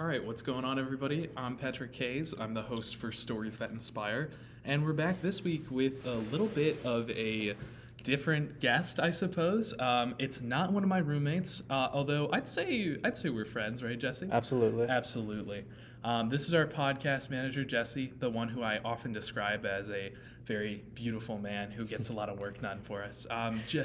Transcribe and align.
All 0.00 0.06
right, 0.06 0.24
what's 0.24 0.40
going 0.40 0.64
on, 0.64 0.78
everybody? 0.78 1.28
I'm 1.36 1.56
Patrick 1.56 1.92
Kays. 1.92 2.32
I'm 2.40 2.54
the 2.54 2.62
host 2.62 2.96
for 2.96 3.12
Stories 3.12 3.58
That 3.58 3.68
Inspire, 3.68 4.30
and 4.64 4.82
we're 4.82 4.94
back 4.94 5.20
this 5.20 5.44
week 5.44 5.70
with 5.70 6.06
a 6.06 6.14
little 6.14 6.46
bit 6.46 6.78
of 6.86 7.10
a 7.10 7.54
different 8.02 8.60
guest, 8.60 8.98
I 8.98 9.10
suppose. 9.10 9.78
Um, 9.78 10.14
it's 10.18 10.40
not 10.40 10.72
one 10.72 10.82
of 10.82 10.88
my 10.88 11.00
roommates, 11.00 11.62
uh, 11.68 11.90
although 11.92 12.30
I'd 12.32 12.48
say 12.48 12.96
I'd 13.04 13.18
say 13.18 13.28
we're 13.28 13.44
friends, 13.44 13.82
right, 13.82 13.98
Jesse? 13.98 14.26
Absolutely. 14.32 14.88
Absolutely. 14.88 15.66
Um, 16.02 16.30
this 16.30 16.48
is 16.48 16.54
our 16.54 16.64
podcast 16.64 17.28
manager, 17.28 17.62
Jesse, 17.62 18.10
the 18.20 18.30
one 18.30 18.48
who 18.48 18.62
I 18.62 18.80
often 18.82 19.12
describe 19.12 19.66
as 19.66 19.90
a 19.90 20.14
very 20.46 20.82
beautiful 20.94 21.36
man 21.36 21.70
who 21.70 21.84
gets 21.84 22.08
a 22.08 22.14
lot 22.14 22.30
of 22.30 22.38
work 22.38 22.58
done 22.62 22.80
for 22.84 23.02
us. 23.02 23.26
Um, 23.28 23.60
Je- 23.66 23.84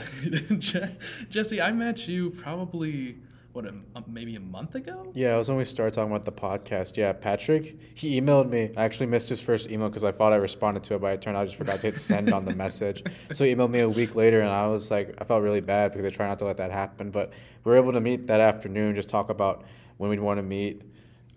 Jesse, 1.30 1.62
I 1.62 1.74
met 1.74 2.08
you 2.08 2.30
probably 2.30 3.18
what 3.56 3.66
a, 3.66 3.74
maybe 4.06 4.36
a 4.36 4.40
month 4.40 4.76
ago. 4.76 5.10
Yeah, 5.14 5.36
it 5.36 5.38
was 5.38 5.48
when 5.48 5.58
we 5.58 5.64
started 5.64 5.94
talking 5.94 6.12
about 6.12 6.26
the 6.26 6.32
podcast. 6.32 6.98
Yeah, 6.98 7.14
Patrick, 7.14 7.80
he 7.96 8.20
emailed 8.20 8.50
me. 8.50 8.72
I 8.76 8.84
actually 8.84 9.06
missed 9.06 9.30
his 9.30 9.40
first 9.40 9.70
email 9.70 9.88
because 9.88 10.04
I 10.04 10.12
thought 10.12 10.34
I 10.34 10.36
responded 10.36 10.84
to 10.84 10.96
it, 10.96 11.02
but 11.02 11.14
it 11.14 11.22
turned 11.22 11.38
out 11.38 11.44
I 11.44 11.46
just 11.46 11.56
forgot 11.56 11.78
to 11.78 11.82
hit 11.84 11.98
send 11.98 12.34
on 12.34 12.44
the 12.44 12.54
message. 12.64 13.02
So 13.32 13.46
he 13.46 13.56
emailed 13.56 13.72
me 13.72 13.80
a 13.80 13.88
week 13.88 14.14
later, 14.14 14.42
and 14.42 14.50
I 14.50 14.68
was 14.68 14.92
like, 14.92 15.16
I 15.20 15.24
felt 15.24 15.42
really 15.42 15.62
bad 15.62 15.94
because 15.94 16.06
I 16.06 16.10
try 16.10 16.28
not 16.28 16.38
to 16.40 16.46
let 16.46 16.58
that 16.58 16.72
happen. 16.72 17.12
But 17.12 17.32
we 17.64 17.72
were 17.72 17.78
able 17.78 17.94
to 17.94 18.02
meet 18.02 18.28
that 18.28 18.42
afternoon, 18.42 18.94
just 18.94 19.08
talk 19.08 19.30
about 19.30 19.64
when 19.98 20.10
we'd 20.10 20.20
want 20.20 20.38
to 20.38 20.44
meet, 20.44 20.82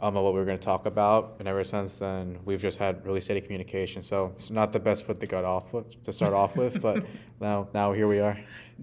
um, 0.00 0.14
what 0.14 0.32
we 0.34 0.40
were 0.40 0.44
going 0.44 0.58
to 0.58 0.64
talk 0.64 0.86
about. 0.86 1.36
And 1.38 1.46
ever 1.46 1.62
since 1.62 2.00
then, 2.00 2.40
we've 2.44 2.60
just 2.60 2.78
had 2.78 3.06
really 3.06 3.20
steady 3.20 3.40
communication. 3.40 4.02
So 4.02 4.32
it's 4.36 4.50
not 4.50 4.72
the 4.72 4.80
best 4.80 5.06
foot 5.06 5.20
to 5.20 5.26
get 5.26 5.44
off 5.44 5.72
with, 5.72 6.02
to 6.02 6.12
start 6.12 6.32
off 6.32 6.56
with, 6.56 6.82
but 6.82 7.06
now 7.40 7.68
now 7.72 7.92
here 7.92 8.08
we 8.08 8.18
are. 8.18 8.36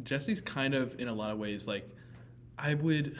Jesse's 0.04 0.40
kind 0.40 0.74
of 0.74 0.98
in 1.02 1.10
a 1.10 1.14
lot 1.14 1.34
of 1.34 1.38
ways 1.38 1.68
like 1.68 1.90
I 2.58 2.74
would 2.74 3.16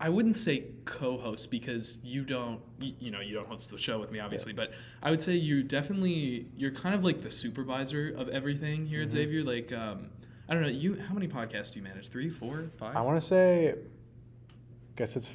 I 0.00 0.08
wouldn't 0.10 0.36
say 0.36 0.64
co-host 0.84 1.50
because 1.50 1.98
you 2.04 2.24
don't 2.24 2.60
you, 2.80 2.94
you 3.00 3.10
know 3.10 3.20
you 3.20 3.34
don't 3.34 3.48
host 3.48 3.70
the 3.70 3.78
show 3.78 3.98
with 3.98 4.10
me 4.12 4.20
obviously 4.20 4.52
but 4.52 4.72
I 5.02 5.10
would 5.10 5.20
say 5.20 5.34
you 5.34 5.62
definitely 5.62 6.46
you're 6.56 6.70
kind 6.70 6.94
of 6.94 7.04
like 7.04 7.20
the 7.20 7.30
supervisor 7.30 8.14
of 8.16 8.28
everything 8.28 8.86
here 8.86 9.02
at 9.02 9.08
Mhm. 9.08 9.12
Xavier 9.12 9.42
like 9.44 9.72
um 9.72 10.10
I 10.48 10.54
don't 10.54 10.62
know 10.62 10.68
you 10.68 10.94
how 11.00 11.14
many 11.14 11.28
podcasts 11.28 11.72
do 11.72 11.78
you 11.80 11.84
manage 11.84 12.08
three 12.08 12.30
four 12.30 12.70
five 12.78 12.96
I 12.96 13.00
want 13.02 13.20
to 13.20 13.26
say, 13.26 13.70
I 13.70 13.74
guess 14.96 15.16
it's 15.16 15.28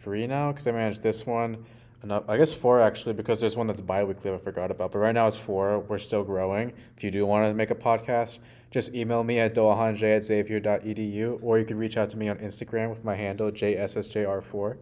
three 0.00 0.26
now 0.26 0.52
because 0.52 0.66
I 0.66 0.72
manage 0.72 1.00
this 1.00 1.24
one. 1.26 1.64
Enough, 2.04 2.24
I 2.28 2.36
guess 2.36 2.52
four 2.52 2.80
actually 2.80 3.14
because 3.14 3.40
there's 3.40 3.56
one 3.56 3.66
that's 3.66 3.80
bi-weekly 3.80 4.32
I 4.32 4.38
forgot 4.38 4.70
about. 4.70 4.92
But 4.92 5.00
right 5.00 5.14
now 5.14 5.26
it's 5.26 5.36
four. 5.36 5.80
We're 5.80 5.98
still 5.98 6.22
growing. 6.22 6.72
If 6.96 7.02
you 7.02 7.10
do 7.10 7.26
want 7.26 7.50
to 7.50 7.54
make 7.54 7.72
a 7.72 7.74
podcast, 7.74 8.38
just 8.70 8.94
email 8.94 9.24
me 9.24 9.40
at 9.40 9.54
doahanje 9.54 10.16
at 10.16 10.24
xavier.edu 10.24 11.38
or 11.42 11.58
you 11.58 11.64
can 11.64 11.76
reach 11.76 11.96
out 11.96 12.10
to 12.10 12.16
me 12.16 12.28
on 12.28 12.36
Instagram 12.38 12.90
with 12.90 13.02
my 13.02 13.16
handle 13.16 13.50
JSSJR4. 13.50 14.76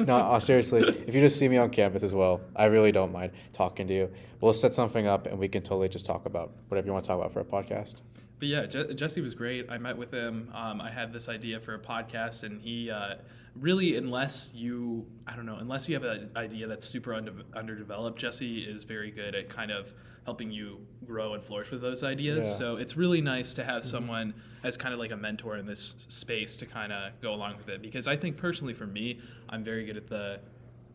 no, 0.06 0.16
uh, 0.16 0.38
seriously, 0.38 0.82
if 1.06 1.14
you 1.14 1.20
just 1.20 1.38
see 1.38 1.48
me 1.48 1.56
on 1.56 1.70
campus 1.70 2.02
as 2.02 2.14
well, 2.14 2.40
I 2.56 2.64
really 2.64 2.92
don't 2.92 3.12
mind 3.12 3.32
talking 3.52 3.86
to 3.86 3.94
you. 3.94 4.10
We'll 4.40 4.52
set 4.52 4.74
something 4.74 5.06
up 5.06 5.26
and 5.26 5.38
we 5.38 5.48
can 5.48 5.62
totally 5.62 5.88
just 5.88 6.04
talk 6.04 6.26
about 6.26 6.52
whatever 6.68 6.86
you 6.86 6.92
want 6.92 7.04
to 7.04 7.08
talk 7.08 7.18
about 7.18 7.32
for 7.32 7.40
a 7.40 7.44
podcast. 7.44 7.96
But 8.42 8.48
yeah, 8.48 8.66
Je- 8.66 8.94
Jesse 8.94 9.20
was 9.20 9.34
great. 9.34 9.70
I 9.70 9.78
met 9.78 9.96
with 9.96 10.12
him. 10.12 10.50
Um, 10.52 10.80
I 10.80 10.90
had 10.90 11.12
this 11.12 11.28
idea 11.28 11.60
for 11.60 11.74
a 11.74 11.78
podcast, 11.78 12.42
and 12.42 12.60
he 12.60 12.90
uh, 12.90 13.14
really, 13.54 13.94
unless 13.94 14.50
you, 14.52 15.06
I 15.28 15.36
don't 15.36 15.46
know, 15.46 15.58
unless 15.60 15.88
you 15.88 15.94
have 15.94 16.02
an 16.02 16.32
idea 16.34 16.66
that's 16.66 16.84
super 16.84 17.14
under, 17.14 17.32
underdeveloped, 17.54 18.18
Jesse 18.18 18.62
is 18.62 18.82
very 18.82 19.12
good 19.12 19.36
at 19.36 19.48
kind 19.48 19.70
of 19.70 19.94
helping 20.24 20.50
you 20.50 20.84
grow 21.06 21.34
and 21.34 21.44
flourish 21.44 21.70
with 21.70 21.82
those 21.82 22.02
ideas. 22.02 22.44
Yeah. 22.44 22.54
So 22.54 22.76
it's 22.78 22.96
really 22.96 23.20
nice 23.20 23.54
to 23.54 23.62
have 23.62 23.84
someone 23.84 24.34
as 24.64 24.76
kind 24.76 24.92
of 24.92 24.98
like 24.98 25.12
a 25.12 25.16
mentor 25.16 25.56
in 25.56 25.64
this 25.64 25.94
space 26.08 26.56
to 26.56 26.66
kind 26.66 26.92
of 26.92 27.12
go 27.20 27.32
along 27.32 27.58
with 27.58 27.68
it. 27.68 27.80
Because 27.80 28.08
I 28.08 28.16
think 28.16 28.36
personally, 28.36 28.74
for 28.74 28.88
me, 28.88 29.20
I'm 29.48 29.62
very 29.62 29.84
good 29.84 29.96
at 29.96 30.08
the. 30.08 30.40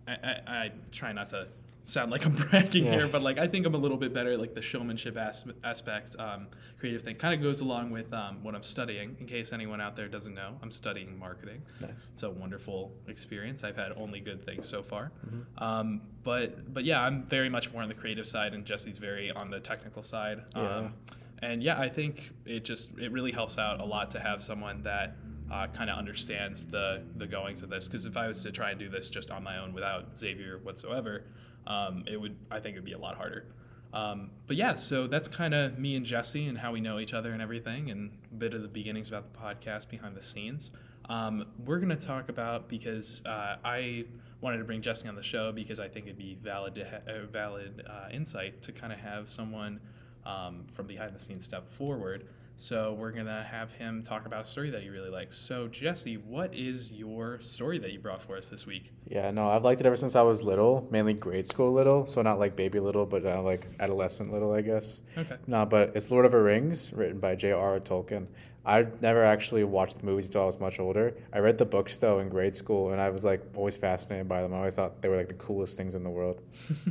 I, 0.05 0.11
I, 0.11 0.41
I 0.47 0.71
try 0.91 1.13
not 1.13 1.29
to 1.29 1.47
sound 1.87 2.11
like 2.11 2.25
I'm 2.25 2.33
bragging 2.49 2.85
Yeah. 2.85 2.91
here, 2.91 3.07
but 3.07 3.21
like 3.21 3.37
I 3.37 3.47
think 3.47 3.65
I'm 3.65 3.73
a 3.73 3.77
little 3.77 3.97
bit 3.97 4.13
better. 4.13 4.37
Like 4.37 4.53
the 4.53 4.61
showmanship 4.61 5.17
as- 5.17 5.45
aspects, 5.63 6.15
um, 6.19 6.47
creative 6.79 7.01
thing, 7.01 7.15
kind 7.15 7.33
of 7.33 7.41
goes 7.41 7.61
along 7.61 7.91
with 7.91 8.13
um, 8.13 8.43
what 8.43 8.55
I'm 8.55 8.63
studying. 8.63 9.15
In 9.19 9.25
case 9.25 9.53
anyone 9.53 9.79
out 9.81 9.95
there 9.95 10.07
doesn't 10.07 10.33
know, 10.33 10.55
I'm 10.61 10.71
studying 10.71 11.17
marketing. 11.17 11.61
Nice. 11.79 11.91
It's 12.11 12.23
a 12.23 12.29
wonderful 12.29 12.91
experience. 13.07 13.63
I've 13.63 13.77
had 13.77 13.93
only 13.95 14.19
good 14.19 14.45
things 14.45 14.67
so 14.67 14.83
far. 14.83 15.11
Mm-hmm. 15.25 15.63
Um, 15.63 16.01
but 16.23 16.73
but 16.73 16.83
yeah, 16.83 17.01
I'm 17.01 17.23
very 17.23 17.49
much 17.49 17.71
more 17.71 17.81
on 17.81 17.87
the 17.87 17.95
creative 17.95 18.27
side, 18.27 18.53
and 18.53 18.65
Jesse's 18.65 18.97
very 18.97 19.31
on 19.31 19.49
the 19.49 19.59
technical 19.59 20.03
side. 20.03 20.41
Yeah. 20.55 20.75
Um, 20.77 20.93
and 21.41 21.61
yeah, 21.63 21.79
I 21.79 21.87
think 21.87 22.31
it 22.45 22.65
just 22.65 22.97
it 22.97 23.11
really 23.11 23.31
helps 23.31 23.57
out 23.57 23.79
a 23.79 23.85
lot 23.85 24.11
to 24.11 24.19
have 24.19 24.41
someone 24.41 24.81
that 24.83 25.15
uh, 25.49 25.67
kind 25.67 25.89
of 25.89 25.97
understands 25.97 26.65
the 26.65 27.03
the 27.15 27.27
goings 27.27 27.63
of 27.63 27.69
this. 27.69 27.85
Because 27.87 28.05
if 28.05 28.17
I 28.17 28.27
was 28.27 28.41
to 28.43 28.51
try 28.51 28.71
and 28.71 28.79
do 28.79 28.89
this 28.89 29.09
just 29.09 29.31
on 29.31 29.43
my 29.43 29.59
own 29.59 29.71
without 29.71 30.17
Xavier 30.17 30.57
whatsoever, 30.57 31.23
um, 31.67 32.03
it 32.07 32.19
would 32.19 32.35
I 32.49 32.59
think 32.59 32.75
it 32.75 32.79
would 32.79 32.85
be 32.85 32.93
a 32.93 32.97
lot 32.97 33.15
harder. 33.15 33.45
Um, 33.93 34.31
but 34.47 34.57
yeah, 34.57 34.75
so 34.75 35.07
that's 35.07 35.27
kind 35.27 35.53
of 35.53 35.77
me 35.77 35.95
and 35.95 36.05
Jesse 36.05 36.47
and 36.47 36.57
how 36.57 36.71
we 36.71 36.81
know 36.81 36.99
each 36.99 37.13
other 37.13 37.31
and 37.31 37.41
everything, 37.41 37.89
and 37.89 38.11
a 38.31 38.35
bit 38.35 38.53
of 38.53 38.61
the 38.61 38.67
beginnings 38.67 39.07
about 39.07 39.31
the 39.31 39.39
podcast 39.39 39.89
behind 39.89 40.15
the 40.15 40.21
scenes. 40.21 40.71
Um, 41.09 41.45
we're 41.65 41.79
going 41.79 41.95
to 41.95 42.05
talk 42.05 42.27
about 42.29 42.67
because 42.67 43.21
uh, 43.25 43.55
I 43.63 44.05
wanted 44.41 44.57
to 44.57 44.65
bring 44.65 44.81
Jesse 44.81 45.07
on 45.07 45.15
the 45.15 45.23
show 45.23 45.51
because 45.51 45.79
I 45.79 45.87
think 45.87 46.05
it'd 46.05 46.17
be 46.17 46.37
valid 46.41 46.75
to 46.75 46.85
ha- 46.85 47.01
a 47.07 47.25
valid 47.25 47.83
uh, 47.89 48.09
insight 48.11 48.61
to 48.63 48.71
kind 48.71 48.91
of 48.91 48.99
have 48.99 49.29
someone 49.29 49.79
um, 50.25 50.65
from 50.71 50.85
behind 50.85 51.15
the 51.15 51.19
scenes 51.19 51.43
step 51.43 51.69
forward. 51.69 52.27
So 52.59 52.93
we're 52.93 53.11
gonna 53.11 53.43
have 53.43 53.71
him 53.71 54.01
talk 54.01 54.25
about 54.25 54.41
a 54.41 54.45
story 54.45 54.71
that 54.71 54.81
he 54.81 54.89
really 54.89 55.11
likes. 55.11 55.37
So 55.37 55.67
Jesse, 55.67 56.17
what 56.17 56.55
is 56.55 56.91
your 56.91 57.39
story 57.39 57.77
that 57.77 57.93
you 57.93 57.99
brought 57.99 58.21
for 58.21 58.35
us 58.35 58.49
this 58.49 58.65
week? 58.65 58.91
Yeah, 59.07 59.29
no, 59.29 59.47
I've 59.47 59.63
liked 59.63 59.79
it 59.79 59.85
ever 59.85 59.95
since 59.95 60.15
I 60.15 60.23
was 60.23 60.41
little, 60.41 60.87
mainly 60.89 61.13
grade 61.13 61.45
school 61.45 61.71
little. 61.71 62.07
So 62.07 62.23
not 62.23 62.39
like 62.39 62.55
baby 62.55 62.79
little, 62.79 63.05
but 63.05 63.23
uh, 63.23 63.43
like 63.43 63.67
adolescent 63.79 64.33
little, 64.33 64.51
I 64.51 64.61
guess. 64.61 65.01
Okay. 65.15 65.35
No, 65.45 65.67
but 65.67 65.91
it's 65.93 66.09
Lord 66.09 66.25
of 66.25 66.31
the 66.31 66.39
Rings, 66.39 66.91
written 66.93 67.19
by 67.19 67.35
J.R.R. 67.35 67.79
Tolkien. 67.79 68.25
I 68.65 68.87
never 69.01 69.23
actually 69.23 69.63
watched 69.63 69.99
the 69.99 70.05
movies 70.05 70.25
until 70.25 70.41
I 70.41 70.45
was 70.45 70.59
much 70.59 70.79
older. 70.79 71.15
I 71.31 71.39
read 71.39 71.59
the 71.59 71.65
books 71.65 71.95
though 71.97 72.19
in 72.19 72.27
grade 72.27 72.55
school, 72.55 72.91
and 72.91 72.99
I 72.99 73.11
was 73.11 73.23
like 73.23 73.41
always 73.55 73.77
fascinated 73.77 74.27
by 74.27 74.41
them. 74.41 74.53
I 74.53 74.57
always 74.57 74.75
thought 74.75 75.01
they 75.03 75.09
were 75.09 75.17
like 75.17 75.29
the 75.29 75.35
coolest 75.35 75.77
things 75.77 75.93
in 75.93 76.03
the 76.03 76.09
world. 76.09 76.41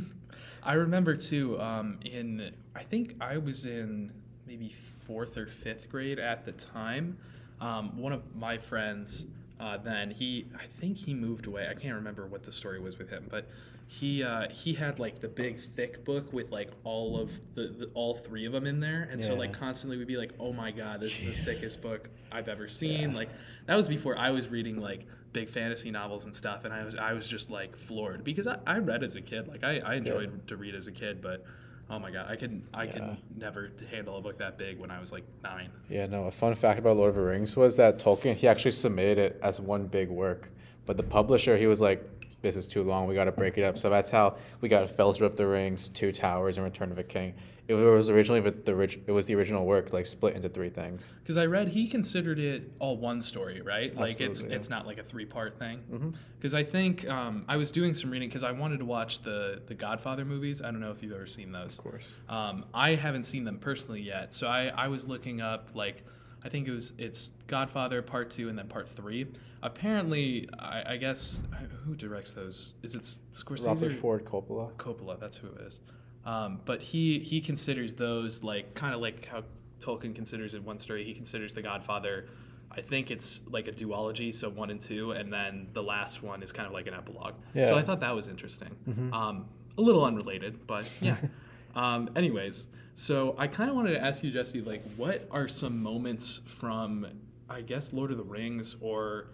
I 0.63 0.73
remember 0.73 1.17
too. 1.17 1.59
Um, 1.59 1.99
in 2.05 2.53
I 2.73 2.83
think 2.83 3.15
I 3.19 3.37
was 3.37 3.65
in 3.65 4.13
maybe 4.47 4.73
fourth 5.07 5.37
or 5.37 5.47
fifth 5.47 5.89
grade 5.89 6.19
at 6.19 6.45
the 6.45 6.51
time. 6.51 7.17
Um, 7.59 7.97
one 7.97 8.13
of 8.13 8.35
my 8.35 8.57
friends 8.57 9.25
uh, 9.59 9.77
then 9.77 10.11
he 10.11 10.45
I 10.55 10.65
think 10.79 10.97
he 10.97 11.13
moved 11.13 11.47
away. 11.47 11.67
I 11.69 11.73
can't 11.73 11.95
remember 11.95 12.27
what 12.27 12.43
the 12.43 12.51
story 12.51 12.79
was 12.79 12.97
with 12.99 13.09
him, 13.09 13.25
but 13.29 13.47
he 13.87 14.21
uh, 14.21 14.49
he 14.49 14.73
had 14.73 14.99
like 14.99 15.19
the 15.19 15.27
big 15.27 15.57
thick 15.57 16.05
book 16.05 16.31
with 16.31 16.51
like 16.51 16.69
all 16.83 17.19
of 17.19 17.31
the, 17.55 17.67
the 17.67 17.89
all 17.95 18.13
three 18.13 18.45
of 18.45 18.51
them 18.51 18.67
in 18.67 18.79
there, 18.79 19.07
and 19.11 19.23
so 19.23 19.33
like 19.33 19.53
constantly 19.53 19.97
we'd 19.97 20.07
be 20.07 20.17
like, 20.17 20.33
oh 20.39 20.53
my 20.53 20.71
god, 20.71 20.99
this 20.99 21.19
is 21.19 21.37
the 21.37 21.53
thickest 21.53 21.81
book 21.81 22.09
I've 22.31 22.49
ever 22.49 22.67
seen. 22.67 23.11
Yeah. 23.11 23.17
Like 23.17 23.29
that 23.65 23.75
was 23.75 23.87
before 23.87 24.17
I 24.17 24.29
was 24.29 24.47
reading 24.47 24.79
like 24.79 25.07
big 25.33 25.49
fantasy 25.49 25.89
novels 25.89 26.25
and 26.25 26.35
stuff, 26.35 26.63
and 26.63 26.73
I 26.73 26.83
was 26.83 26.95
I 26.95 27.13
was 27.13 27.27
just 27.27 27.49
like 27.49 27.75
floored 27.75 28.23
because 28.23 28.45
I, 28.45 28.59
I 28.67 28.77
read 28.77 29.03
as 29.03 29.15
a 29.15 29.21
kid. 29.21 29.47
Like 29.47 29.63
I, 29.63 29.79
I 29.79 29.95
enjoyed 29.95 30.47
to 30.49 30.57
read 30.57 30.75
as 30.75 30.85
a 30.85 30.91
kid, 30.91 31.19
but 31.19 31.43
oh 31.89 31.99
my 31.99 32.11
god, 32.11 32.27
I 32.29 32.35
can 32.35 32.67
I 32.73 32.83
Yeah. 32.85 32.91
can 32.91 33.17
never 33.37 33.71
handle 33.91 34.17
a 34.17 34.21
book 34.21 34.37
that 34.39 34.57
big 34.57 34.79
when 34.79 34.91
I 34.91 34.99
was 34.99 35.11
like 35.11 35.23
nine. 35.43 35.69
Yeah, 35.89 36.05
no. 36.07 36.25
A 36.25 36.31
fun 36.31 36.53
fact 36.55 36.79
about 36.79 36.97
Lord 36.97 37.09
of 37.09 37.15
the 37.15 37.21
Rings 37.21 37.55
was 37.55 37.75
that 37.77 37.99
Tolkien 37.99 38.35
he 38.35 38.47
actually 38.47 38.71
submitted 38.71 39.17
it 39.17 39.39
as 39.41 39.59
one 39.61 39.87
big 39.87 40.09
work, 40.09 40.49
but 40.85 40.97
the 40.97 41.03
publisher 41.03 41.57
he 41.57 41.67
was 41.67 41.81
like, 41.81 42.03
"This 42.41 42.55
is 42.55 42.67
too 42.67 42.83
long. 42.83 43.07
We 43.07 43.15
got 43.15 43.25
to 43.25 43.31
break 43.31 43.57
it 43.57 43.63
up." 43.63 43.77
So 43.77 43.89
that's 43.89 44.09
how 44.09 44.37
we 44.61 44.69
got 44.69 44.89
Fellowship 44.89 45.23
of 45.23 45.35
the 45.35 45.47
Rings, 45.47 45.89
Two 45.89 46.11
Towers, 46.11 46.57
and 46.57 46.65
Return 46.65 46.91
of 46.91 46.97
a 46.97 47.03
King. 47.03 47.33
It 47.67 47.73
was 47.73 48.09
originally 48.09 48.39
the, 48.39 48.51
the 48.51 48.73
orig- 48.73 49.03
it 49.07 49.11
was 49.11 49.25
the 49.25 49.35
original 49.35 49.65
work, 49.65 49.91
like 49.91 50.05
split 50.05 50.35
into 50.35 50.47
three 50.47 50.69
things. 50.69 51.13
Because 51.21 51.35
I 51.35 51.47
read 51.47 51.67
he 51.67 51.87
considered 51.89 52.39
it 52.39 52.71
all 52.79 52.95
one 52.95 53.19
story, 53.19 53.61
right? 53.61 53.93
Like 53.93 54.21
it's 54.21 54.41
yeah. 54.43 54.55
it's 54.55 54.69
not 54.69 54.87
like 54.87 54.97
a 54.99 55.03
three 55.03 55.25
part 55.25 55.59
thing. 55.59 55.83
Mhm. 55.91 56.15
Because 56.39 56.53
I 56.53 56.63
think 56.63 57.09
um, 57.09 57.43
I 57.49 57.57
was 57.57 57.69
doing 57.69 57.93
some 57.93 58.09
reading 58.09 58.29
because 58.29 58.43
I 58.43 58.53
wanted 58.53 58.79
to 58.79 58.85
watch 58.85 59.21
the 59.21 59.61
the 59.65 59.73
Godfather 59.73 60.23
movies. 60.23 60.61
I 60.61 60.71
don't 60.71 60.79
know 60.79 60.91
if 60.91 61.03
you've 61.03 61.11
ever 61.11 61.27
seen 61.27 61.51
those. 61.51 61.77
Of 61.77 61.83
course. 61.83 62.05
Um, 62.29 62.65
I 62.73 62.95
haven't 62.95 63.25
seen 63.25 63.43
them 63.43 63.57
personally 63.59 64.01
yet, 64.01 64.33
so 64.33 64.47
I, 64.47 64.67
I 64.67 64.87
was 64.87 65.05
looking 65.05 65.41
up 65.41 65.71
like 65.73 66.05
I 66.45 66.49
think 66.49 66.69
it 66.69 66.71
was 66.71 66.93
it's 66.97 67.33
Godfather 67.47 68.01
Part 68.01 68.29
Two 68.29 68.47
and 68.47 68.57
then 68.57 68.67
Part 68.69 68.87
Three. 68.87 69.27
Apparently, 69.63 70.47
I, 70.59 70.93
I 70.93 70.97
guess 70.97 71.43
who 71.85 71.95
directs 71.95 72.33
those? 72.33 72.73
Is 72.83 72.95
it 72.95 73.01
Scorsese? 73.31 73.65
Robert 73.67 73.93
Ford 73.93 74.25
Coppola. 74.25 74.71
Coppola, 74.73 75.19
that's 75.19 75.37
who 75.37 75.47
it 75.47 75.61
is. 75.61 75.79
Um, 76.25 76.59
but 76.65 76.81
he 76.81 77.19
he 77.19 77.39
considers 77.39 77.93
those 77.93 78.43
like 78.43 78.73
kind 78.73 78.93
of 78.93 79.01
like 79.01 79.25
how 79.25 79.43
Tolkien 79.79 80.13
considers 80.13 80.53
in 80.53 80.63
one 80.65 80.77
story. 80.77 81.03
He 81.03 81.13
considers 81.13 81.53
The 81.53 81.61
Godfather. 81.61 82.27
I 82.69 82.81
think 82.81 83.11
it's 83.11 83.41
like 83.49 83.67
a 83.67 83.71
duology, 83.71 84.33
so 84.35 84.49
one 84.49 84.69
and 84.69 84.79
two, 84.79 85.11
and 85.11 85.31
then 85.31 85.69
the 85.73 85.81
last 85.81 86.21
one 86.21 86.43
is 86.43 86.51
kind 86.51 86.67
of 86.67 86.73
like 86.73 86.85
an 86.85 86.93
epilogue. 86.93 87.35
Yeah. 87.53 87.63
So 87.65 87.75
I 87.75 87.81
thought 87.81 88.01
that 88.01 88.13
was 88.13 88.27
interesting. 88.27 88.75
Mhm. 88.87 89.13
Um, 89.13 89.45
a 89.77 89.81
little 89.81 90.03
unrelated, 90.03 90.67
but 90.67 90.85
yeah. 90.99 91.15
um, 91.75 92.09
anyways, 92.15 92.67
so 92.95 93.35
I 93.37 93.47
kind 93.47 93.69
of 93.69 93.75
wanted 93.75 93.91
to 93.91 94.03
ask 94.03 94.21
you, 94.21 94.31
Jesse, 94.31 94.61
like, 94.61 94.83
what 94.97 95.27
are 95.31 95.47
some 95.47 95.81
moments 95.81 96.41
from, 96.45 97.05
I 97.49 97.61
guess, 97.61 97.93
Lord 97.93 98.11
of 98.11 98.17
the 98.17 98.23
Rings 98.23 98.75
or 98.81 99.27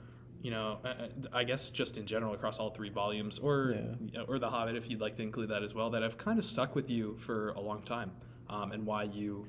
you 0.44 0.52
know, 0.52 0.78
uh, 0.84 0.88
uh, 0.88 1.08
I 1.32 1.44
guess 1.46 1.70
just 1.72 1.98
in 1.98 2.06
general 2.06 2.34
across 2.34 2.60
all 2.60 2.70
three 2.70 2.90
volumes, 2.90 3.40
or 3.40 3.76
Yeah. 4.12 4.22
or 4.28 4.38
The 4.38 4.50
Hobbit, 4.50 4.76
if 4.76 4.90
you'd 4.90 5.02
like 5.02 5.16
to 5.16 5.24
include 5.24 5.50
that 5.50 5.64
as 5.64 5.74
well, 5.74 5.90
that 5.92 6.04
have 6.04 6.18
kind 6.18 6.38
of 6.38 6.46
stuck 6.46 6.76
with 6.76 6.90
you 6.90 7.16
for 7.18 7.50
a 7.52 7.62
long 7.62 7.82
time, 7.82 8.12
um, 8.50 8.72
and 8.74 8.86
why 8.86 9.04
you 9.04 9.48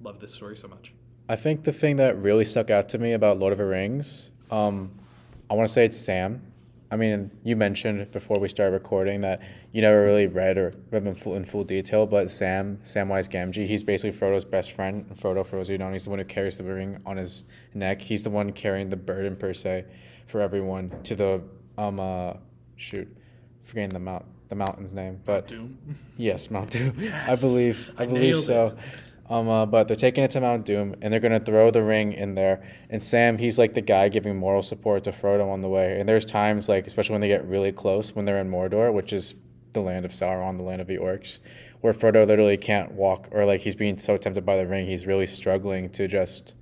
love 0.00 0.20
this 0.20 0.32
story 0.32 0.56
so 0.56 0.68
much. 0.68 0.92
I 1.28 1.34
think 1.36 1.64
the 1.64 1.72
thing 1.72 1.96
that 1.96 2.16
really 2.18 2.44
stuck 2.44 2.70
out 2.70 2.88
to 2.90 2.98
me 2.98 3.12
about 3.12 3.38
Lord 3.38 3.52
of 3.52 3.58
the 3.58 3.64
Rings, 3.64 4.30
um, 4.50 4.92
I 5.50 5.54
want 5.54 5.66
to 5.68 5.72
say 5.72 5.84
it's 5.84 5.98
Sam. 5.98 6.45
I 6.90 6.96
mean, 6.96 7.30
you 7.42 7.56
mentioned 7.56 8.12
before 8.12 8.38
we 8.38 8.48
started 8.48 8.72
recording 8.72 9.20
that 9.22 9.40
you 9.72 9.82
never 9.82 10.04
really 10.04 10.26
read 10.26 10.56
or 10.56 10.72
read 10.90 11.06
in 11.06 11.14
full, 11.16 11.34
in 11.34 11.44
full 11.44 11.64
detail, 11.64 12.06
but 12.06 12.30
Sam, 12.30 12.78
Samwise 12.84 13.28
Gamgee, 13.28 13.66
he's 13.66 13.82
basically 13.82 14.16
Frodo's 14.16 14.44
best 14.44 14.72
friend. 14.72 15.04
And 15.08 15.18
Frodo, 15.18 15.44
for 15.44 15.56
those 15.56 15.68
you 15.68 15.74
who 15.74 15.78
don't, 15.78 15.92
he's 15.92 16.04
the 16.04 16.10
one 16.10 16.20
who 16.20 16.24
carries 16.24 16.58
the 16.58 16.64
ring 16.64 16.98
on 17.04 17.16
his 17.16 17.44
neck. 17.74 18.00
He's 18.00 18.22
the 18.22 18.30
one 18.30 18.52
carrying 18.52 18.88
the 18.88 18.96
burden, 18.96 19.34
per 19.36 19.52
se, 19.52 19.84
for 20.28 20.40
everyone 20.40 20.92
to 21.04 21.16
the, 21.16 21.42
um, 21.76 21.98
uh, 21.98 22.34
shoot, 22.76 23.08
forgetting 23.64 23.90
the 23.90 23.98
mount, 23.98 24.24
the 24.48 24.54
mountain's 24.54 24.92
name, 24.92 25.20
but 25.24 25.48
Doom. 25.48 25.76
Yes, 26.16 26.50
Mount 26.52 26.70
Doom. 26.70 26.94
Yes, 26.98 27.28
I 27.28 27.34
believe. 27.40 27.90
I, 27.98 28.04
I 28.04 28.06
believe 28.06 28.44
so. 28.44 28.66
it. 28.66 28.74
Um, 29.28 29.48
uh, 29.48 29.66
but 29.66 29.88
they're 29.88 29.96
taking 29.96 30.22
it 30.22 30.30
to 30.32 30.40
Mount 30.40 30.64
Doom, 30.64 30.94
and 31.02 31.12
they're 31.12 31.20
gonna 31.20 31.40
throw 31.40 31.70
the 31.70 31.82
ring 31.82 32.12
in 32.12 32.34
there. 32.34 32.62
And 32.88 33.02
Sam, 33.02 33.38
he's 33.38 33.58
like 33.58 33.74
the 33.74 33.80
guy 33.80 34.08
giving 34.08 34.36
moral 34.36 34.62
support 34.62 35.04
to 35.04 35.12
Frodo 35.12 35.50
on 35.50 35.62
the 35.62 35.68
way. 35.68 35.98
And 35.98 36.08
there's 36.08 36.24
times, 36.24 36.68
like 36.68 36.86
especially 36.86 37.14
when 37.14 37.20
they 37.20 37.28
get 37.28 37.44
really 37.44 37.72
close, 37.72 38.14
when 38.14 38.24
they're 38.24 38.40
in 38.40 38.50
Mordor, 38.50 38.92
which 38.92 39.12
is 39.12 39.34
the 39.72 39.80
land 39.80 40.04
of 40.04 40.12
Sauron, 40.12 40.56
the 40.56 40.62
land 40.62 40.80
of 40.80 40.86
the 40.86 40.96
orcs, 40.96 41.40
where 41.80 41.92
Frodo 41.92 42.26
literally 42.26 42.56
can't 42.56 42.92
walk, 42.92 43.28
or 43.32 43.44
like 43.44 43.60
he's 43.60 43.76
being 43.76 43.98
so 43.98 44.16
tempted 44.16 44.46
by 44.46 44.56
the 44.56 44.66
ring, 44.66 44.86
he's 44.86 45.06
really 45.06 45.26
struggling 45.26 45.90
to 45.90 46.06
just 46.06 46.54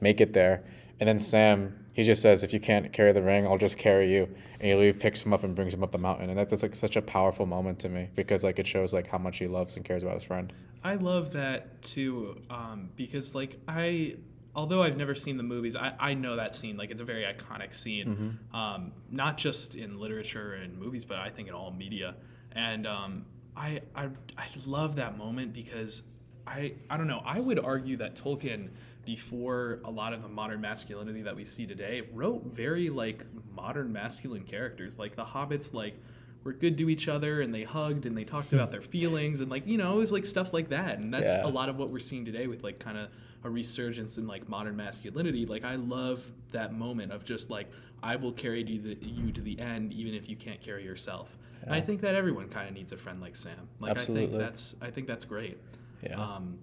make 0.00 0.20
it 0.20 0.32
there. 0.32 0.64
And 1.00 1.08
then 1.08 1.18
Sam, 1.18 1.81
he 1.92 2.02
just 2.02 2.22
says, 2.22 2.42
"If 2.42 2.52
you 2.52 2.60
can't 2.60 2.92
carry 2.92 3.12
the 3.12 3.22
ring, 3.22 3.46
I'll 3.46 3.58
just 3.58 3.78
carry 3.78 4.12
you." 4.12 4.28
And 4.60 4.80
he 4.82 4.92
picks 4.92 5.22
him 5.22 5.32
up 5.32 5.44
and 5.44 5.54
brings 5.54 5.74
him 5.74 5.82
up 5.82 5.92
the 5.92 5.98
mountain. 5.98 6.30
And 6.30 6.38
that's 6.38 6.50
just 6.50 6.62
like 6.62 6.74
such 6.74 6.96
a 6.96 7.02
powerful 7.02 7.46
moment 7.46 7.78
to 7.80 7.88
me 7.88 8.08
because 8.14 8.44
like 8.44 8.58
it 8.58 8.66
shows 8.66 8.92
like 8.92 9.06
how 9.06 9.18
much 9.18 9.38
he 9.38 9.46
loves 9.46 9.76
and 9.76 9.84
cares 9.84 10.02
about 10.02 10.14
his 10.14 10.22
friend. 10.22 10.52
I 10.84 10.94
love 10.94 11.32
that 11.32 11.82
too, 11.82 12.40
um, 12.50 12.90
because 12.96 13.34
like 13.34 13.58
I, 13.68 14.16
although 14.54 14.82
I've 14.82 14.96
never 14.96 15.14
seen 15.14 15.36
the 15.36 15.42
movies, 15.42 15.76
I, 15.76 15.94
I 15.98 16.14
know 16.14 16.36
that 16.36 16.54
scene. 16.54 16.76
Like 16.76 16.90
it's 16.90 17.00
a 17.00 17.04
very 17.04 17.24
iconic 17.24 17.74
scene, 17.74 18.38
um, 18.52 18.92
not 19.10 19.36
just 19.38 19.74
in 19.74 19.98
literature 19.98 20.54
and 20.54 20.78
movies, 20.78 21.04
but 21.04 21.18
I 21.18 21.28
think 21.28 21.48
in 21.48 21.54
all 21.54 21.70
media. 21.70 22.16
And 22.52 22.86
um, 22.86 23.26
I, 23.56 23.80
I 23.94 24.08
I 24.36 24.46
love 24.66 24.96
that 24.96 25.16
moment 25.16 25.52
because 25.52 26.02
I 26.46 26.74
I 26.90 26.96
don't 26.96 27.06
know. 27.06 27.22
I 27.24 27.38
would 27.38 27.58
argue 27.58 27.96
that 27.98 28.16
Tolkien 28.16 28.70
before 29.04 29.80
a 29.84 29.90
lot 29.90 30.12
of 30.12 30.22
the 30.22 30.28
modern 30.28 30.60
masculinity 30.60 31.22
that 31.22 31.34
we 31.34 31.44
see 31.44 31.66
today 31.66 32.02
wrote 32.12 32.44
very 32.46 32.88
like 32.90 33.24
modern 33.54 33.92
masculine 33.92 34.42
characters. 34.44 34.98
Like 34.98 35.16
the 35.16 35.24
hobbits 35.24 35.74
like 35.74 35.94
were 36.44 36.52
good 36.52 36.76
to 36.78 36.88
each 36.90 37.08
other 37.08 37.40
and 37.40 37.54
they 37.54 37.62
hugged 37.62 38.06
and 38.06 38.16
they 38.16 38.24
talked 38.24 38.52
about 38.52 38.70
their 38.70 38.80
feelings 38.96 39.40
and 39.40 39.50
like 39.50 39.66
you 39.66 39.78
know 39.78 39.92
it 39.94 39.96
was 39.96 40.12
like 40.12 40.24
stuff 40.24 40.52
like 40.52 40.68
that. 40.68 40.98
And 40.98 41.12
that's 41.12 41.30
Yeah. 41.30 41.46
a 41.46 41.48
lot 41.48 41.68
of 41.68 41.76
what 41.76 41.90
we're 41.90 41.98
seeing 42.00 42.24
today 42.24 42.46
with 42.46 42.62
like 42.62 42.78
kind 42.78 42.98
of 42.98 43.08
a 43.44 43.50
resurgence 43.50 44.18
in 44.18 44.26
like 44.28 44.48
modern 44.48 44.76
masculinity. 44.76 45.46
Like 45.46 45.64
i 45.64 45.74
love 45.74 46.24
that 46.52 46.72
moment 46.72 47.12
of 47.12 47.24
just 47.24 47.50
like 47.50 47.68
i 48.02 48.14
will 48.16 48.32
carry 48.32 48.62
you, 48.62 48.80
the, 48.80 48.98
you 49.00 49.32
to 49.32 49.40
the 49.40 49.58
end 49.58 49.92
even 49.92 50.14
if 50.14 50.28
you 50.28 50.36
can't 50.36 50.60
carry 50.60 50.84
yourself. 50.84 51.36
And 51.62 51.74
i 51.74 51.80
think 51.80 52.00
that 52.02 52.14
everyone 52.14 52.48
kind 52.48 52.68
of 52.68 52.74
needs 52.74 52.92
a 52.92 52.96
friend 52.96 53.20
like 53.20 53.34
sam. 53.34 53.68
Like 53.80 53.98
i 53.98 54.04
think 54.04 54.32
that's 54.32 54.76
i 54.80 54.90
think 54.90 55.08
that's 55.08 55.24
great. 55.24 55.58
Yeah. 56.04 56.20
um, 56.20 56.58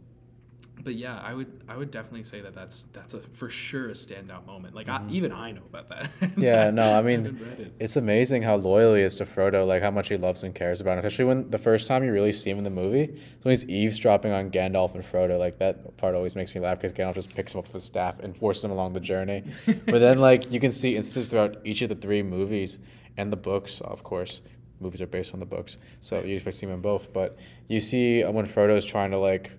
but 0.84 0.96
yeah, 0.96 1.20
I 1.22 1.34
would 1.34 1.62
I 1.68 1.78
would 1.78 1.92
definitely 1.92 2.24
say 2.24 2.42
that 2.42 2.56
that's 2.56 2.86
that's 2.94 3.14
a 3.14 3.20
for 3.20 3.50
sure 3.50 3.90
a 3.90 3.94
standout 3.94 4.46
moment. 4.46 4.76
Like 4.76 4.88
I, 4.88 5.06
even 5.10 5.32
I 5.32 5.52
know 5.52 5.62
about 5.68 5.90
that. 5.90 6.10
Mm-hmm. 6.20 6.42
Yeah, 6.50 6.70
no, 6.72 6.98
I 6.98 7.02
mean, 7.02 7.74
it's 7.80 7.96
amazing 7.98 8.44
how 8.44 8.56
loyal 8.56 8.96
he 8.96 9.02
is 9.02 9.16
to 9.18 9.26
Frodo, 9.26 9.68
like 9.68 9.82
how 9.82 9.92
much 9.92 10.08
he 10.08 10.18
loves 10.18 10.44
and 10.44 10.56
cares 10.56 10.80
about 10.80 10.94
him. 10.94 11.00
Especially 11.00 11.26
when 11.26 11.50
the 11.50 11.58
first 11.58 11.86
time 11.86 12.04
you 12.04 12.12
really 12.12 12.32
see 12.32 12.50
him 12.50 12.58
in 12.58 12.64
the 12.64 12.70
movie, 12.70 13.04
it's 13.04 13.46
when 13.46 13.52
he's 13.52 13.66
eavesdropping 13.66 14.32
on 14.32 14.50
Gandalf 14.52 14.96
and 14.96 15.04
Frodo. 15.04 15.38
Like 15.38 15.60
that 15.60 15.98
part 15.98 16.16
always 16.16 16.36
makes 16.36 16.56
me 16.56 16.62
laugh 16.62 16.80
because 16.80 16.94
Gandalf 16.94 17.16
just 17.16 17.36
picks 17.36 17.54
him 17.54 17.60
up 17.60 17.66
with 17.66 17.74
his 17.74 17.84
staff 17.84 18.20
and 18.20 18.36
forces 18.38 18.64
him 18.64 18.72
along 18.72 18.94
the 18.94 19.00
journey. 19.00 19.44
but 19.66 20.00
then, 20.00 20.20
like 20.20 20.52
you 20.52 20.60
can 20.60 20.72
see 20.72 20.96
instances 20.96 21.30
throughout 21.30 21.58
each 21.66 21.82
of 21.82 21.90
the 21.90 21.96
three 21.96 22.24
movies 22.24 22.80
and 23.18 23.32
the 23.32 23.38
books, 23.38 23.82
of 23.82 24.04
course. 24.04 24.42
Movies 24.82 25.02
are 25.02 25.08
based 25.08 25.34
on 25.34 25.42
the 25.42 25.46
books, 25.46 25.76
so 26.00 26.22
you 26.22 26.36
expect 26.36 26.54
to 26.54 26.60
see 26.60 26.66
them 26.66 26.76
in 26.76 26.82
both. 26.82 27.12
But 27.12 27.38
you 27.68 27.82
see 27.82 28.24
uh, 28.24 28.32
when 28.32 28.48
Frodo 28.48 28.78
is 28.78 28.86
trying 28.86 29.12
to 29.12 29.18
like 29.18 29.52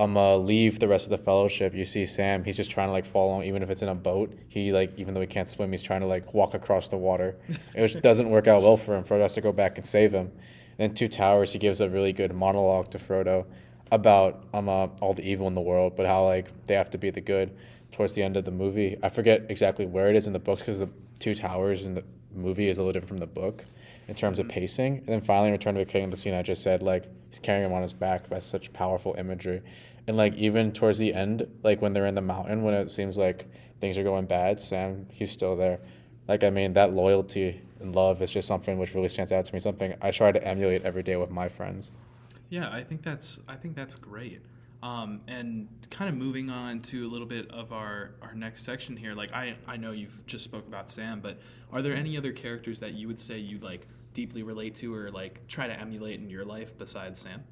um 0.00 0.16
uh, 0.16 0.36
leave 0.36 0.78
the 0.78 0.88
rest 0.88 1.04
of 1.04 1.10
the 1.10 1.18
fellowship. 1.18 1.74
You 1.74 1.84
see 1.84 2.06
sam 2.06 2.42
he's 2.42 2.56
just 2.56 2.70
trying 2.70 2.88
to 2.88 2.92
like 2.92 3.04
follow 3.04 3.42
even 3.42 3.62
if 3.62 3.68
it's 3.68 3.82
in 3.82 3.88
a 3.88 3.94
boat 3.94 4.32
he 4.48 4.72
like 4.72 4.92
even 4.96 5.12
though 5.12 5.20
he 5.20 5.26
can't 5.26 5.48
swim 5.48 5.70
he's 5.70 5.82
trying 5.82 6.00
to 6.00 6.06
like 6.06 6.32
walk 6.32 6.54
across 6.54 6.88
the 6.88 6.96
water 6.96 7.36
which 7.74 8.00
doesn't 8.00 8.30
work 8.30 8.46
out 8.46 8.62
well 8.62 8.76
for 8.78 8.96
him 8.96 9.04
frodo 9.04 9.22
has 9.22 9.34
to 9.34 9.40
go 9.40 9.52
back 9.52 9.76
and 9.76 9.86
save 9.86 10.12
him. 10.12 10.32
And 10.78 10.90
then 10.90 10.94
two 10.94 11.08
towers 11.08 11.52
he 11.52 11.58
gives 11.58 11.80
a 11.82 11.88
really 11.90 12.12
good 12.12 12.34
monologue 12.34 12.90
to 12.92 12.98
frodo 12.98 13.44
about 13.92 14.44
um 14.54 14.68
uh, 14.68 14.86
all 15.02 15.12
the 15.12 15.28
evil 15.28 15.46
in 15.48 15.54
the 15.54 15.60
world 15.60 15.96
but 15.96 16.06
how 16.06 16.24
like 16.24 16.48
they 16.66 16.74
have 16.74 16.90
to 16.90 16.98
be 16.98 17.10
the 17.10 17.20
good 17.20 17.54
towards 17.92 18.14
the 18.14 18.22
end 18.22 18.36
of 18.36 18.44
the 18.44 18.52
movie. 18.52 18.96
I 19.02 19.10
forget 19.10 19.46
exactly 19.50 19.84
where 19.84 20.08
it 20.08 20.16
is 20.16 20.26
in 20.26 20.32
the 20.32 20.38
books 20.38 20.62
because 20.62 20.78
the 20.78 20.88
two 21.18 21.34
towers 21.34 21.84
in 21.84 21.94
the 21.94 22.04
movie 22.34 22.68
is 22.68 22.78
a 22.78 22.82
little 22.82 22.92
different 22.92 23.08
from 23.08 23.18
the 23.18 23.26
book 23.26 23.64
in 24.10 24.16
terms 24.16 24.38
of 24.38 24.48
pacing 24.48 24.98
and 24.98 25.06
then 25.06 25.20
finally 25.20 25.50
return 25.50 25.74
to 25.74 25.80
the 25.80 25.90
king 25.90 26.10
the 26.10 26.16
scene 26.16 26.34
i 26.34 26.42
just 26.42 26.62
said 26.62 26.82
like 26.82 27.04
he's 27.30 27.38
carrying 27.38 27.64
him 27.64 27.72
on 27.72 27.80
his 27.80 27.92
back 27.92 28.28
that's 28.28 28.44
such 28.44 28.72
powerful 28.72 29.14
imagery 29.16 29.62
and 30.06 30.16
like 30.16 30.34
even 30.34 30.72
towards 30.72 30.98
the 30.98 31.14
end 31.14 31.46
like 31.62 31.80
when 31.80 31.92
they're 31.92 32.06
in 32.06 32.14
the 32.14 32.20
mountain 32.20 32.62
when 32.62 32.74
it 32.74 32.90
seems 32.90 33.16
like 33.16 33.46
things 33.80 33.96
are 33.96 34.04
going 34.04 34.26
bad 34.26 34.60
sam 34.60 35.06
he's 35.10 35.30
still 35.30 35.56
there 35.56 35.80
like 36.28 36.44
i 36.44 36.50
mean 36.50 36.72
that 36.74 36.92
loyalty 36.92 37.60
and 37.80 37.94
love 37.94 38.20
is 38.20 38.30
just 38.30 38.46
something 38.46 38.78
which 38.78 38.94
really 38.94 39.08
stands 39.08 39.32
out 39.32 39.44
to 39.44 39.54
me 39.54 39.60
something 39.60 39.94
i 40.02 40.10
try 40.10 40.30
to 40.30 40.44
emulate 40.46 40.82
every 40.82 41.02
day 41.02 41.16
with 41.16 41.30
my 41.30 41.48
friends 41.48 41.90
Yeah, 42.50 42.68
I 42.70 42.82
think 42.82 43.02
that's 43.02 43.38
I 43.48 43.54
think 43.54 43.76
that's 43.76 43.94
great. 43.94 44.42
Um, 44.82 45.20
and 45.28 45.68
kind 45.90 46.08
of 46.08 46.16
moving 46.16 46.50
on 46.50 46.80
to 46.82 47.06
a 47.06 47.08
little 47.08 47.26
bit 47.26 47.50
of 47.50 47.70
our, 47.72 48.12
our 48.22 48.34
next 48.34 48.64
section 48.64 48.96
here. 48.96 49.14
Like 49.14 49.32
I, 49.32 49.54
I 49.66 49.76
know 49.76 49.92
you've 49.92 50.26
just 50.26 50.42
spoke 50.42 50.66
about 50.66 50.88
Sam, 50.88 51.20
but 51.20 51.38
are 51.70 51.82
there 51.82 51.94
any 51.94 52.16
other 52.16 52.32
characters 52.32 52.80
that 52.80 52.94
you 52.94 53.06
would 53.06 53.20
say 53.20 53.38
you 53.38 53.58
like 53.58 53.86
deeply 54.14 54.42
relate 54.42 54.74
to 54.76 54.94
or 54.94 55.10
like 55.10 55.46
try 55.46 55.66
to 55.66 55.80
emulate 55.80 56.20
in 56.20 56.30
your 56.30 56.44
life 56.44 56.76
besides 56.76 57.20
Sam? 57.20 57.44